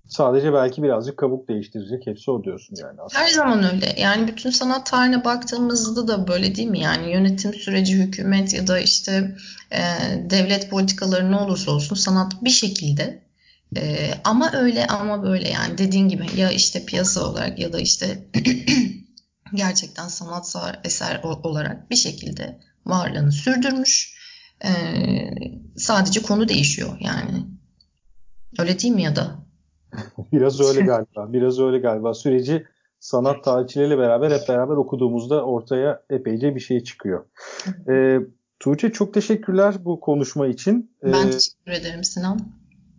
Sadece 0.07 0.53
belki 0.53 0.83
birazcık 0.83 1.17
kabuk 1.17 1.49
değiştirecek. 1.49 2.07
Hepsi 2.07 2.31
o 2.31 2.43
diyorsun 2.43 2.75
yani. 2.79 3.01
Aslında. 3.01 3.23
Her 3.23 3.29
zaman 3.29 3.73
öyle. 3.73 3.95
Yani 3.97 4.27
bütün 4.27 4.49
sanat 4.49 4.85
tarihine 4.85 5.23
baktığımızda 5.25 6.07
da 6.07 6.27
böyle 6.27 6.55
değil 6.55 6.67
mi? 6.67 6.79
Yani 6.79 7.11
yönetim 7.11 7.53
süreci, 7.53 7.97
hükümet 7.97 8.53
ya 8.53 8.67
da 8.67 8.79
işte 8.79 9.37
e, 9.71 9.81
devlet 10.29 10.69
politikaları 10.69 11.31
ne 11.31 11.35
olursa 11.35 11.71
olsun 11.71 11.95
sanat 11.95 12.43
bir 12.43 12.49
şekilde 12.49 13.23
e, 13.77 14.13
ama 14.23 14.51
öyle 14.53 14.87
ama 14.87 15.23
böyle 15.23 15.49
yani 15.49 15.77
dediğin 15.77 16.09
gibi 16.09 16.25
ya 16.35 16.51
işte 16.51 16.85
piyasa 16.85 17.29
olarak 17.29 17.59
ya 17.59 17.73
da 17.73 17.79
işte 17.79 18.27
gerçekten 19.53 20.07
sanatsal 20.07 20.73
eser 20.83 21.21
olarak 21.23 21.89
bir 21.89 21.95
şekilde 21.95 22.59
varlığını 22.85 23.31
sürdürmüş. 23.31 24.13
E, 24.65 24.69
sadece 25.77 26.21
konu 26.21 26.49
değişiyor 26.49 26.97
yani. 26.99 27.45
Öyle 28.59 28.79
değil 28.79 28.93
mi 28.93 29.03
ya 29.03 29.15
da? 29.15 29.42
biraz 30.33 30.61
öyle 30.61 30.81
galiba. 30.81 31.33
Biraz 31.33 31.59
öyle 31.59 31.79
galiba. 31.79 32.13
Süreci 32.13 32.65
sanat 32.99 33.43
tarihçileriyle 33.43 33.97
beraber 33.97 34.31
hep 34.31 34.49
beraber 34.49 34.75
okuduğumuzda 34.75 35.45
ortaya 35.45 36.03
epeyce 36.09 36.55
bir 36.55 36.59
şey 36.59 36.83
çıkıyor. 36.83 37.25
Ee, 37.89 38.19
Tuğçe 38.59 38.91
çok 38.91 39.13
teşekkürler 39.13 39.75
bu 39.79 39.99
konuşma 39.99 40.47
için. 40.47 40.91
Ben 41.03 41.27
ee, 41.27 41.31
teşekkür 41.31 41.71
ederim 41.71 42.03
Sinan. 42.03 42.39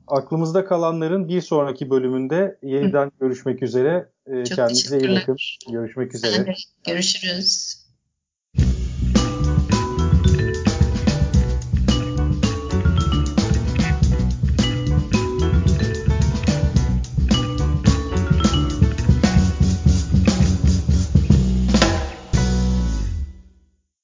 Aklımızda 0.07 0.65
kalanların 0.65 1.29
bir 1.29 1.41
sonraki 1.41 1.91
bölümünde 1.91 2.59
yeniden 2.63 3.07
Hı. 3.07 3.11
görüşmek 3.21 3.63
üzere. 3.63 4.09
Ee, 4.27 4.43
kendinize 4.43 4.99
iyi 4.99 5.11
bakın. 5.11 5.37
Görüşmek 5.73 6.15
üzere. 6.15 6.55
Görüşürüz. 6.87 7.84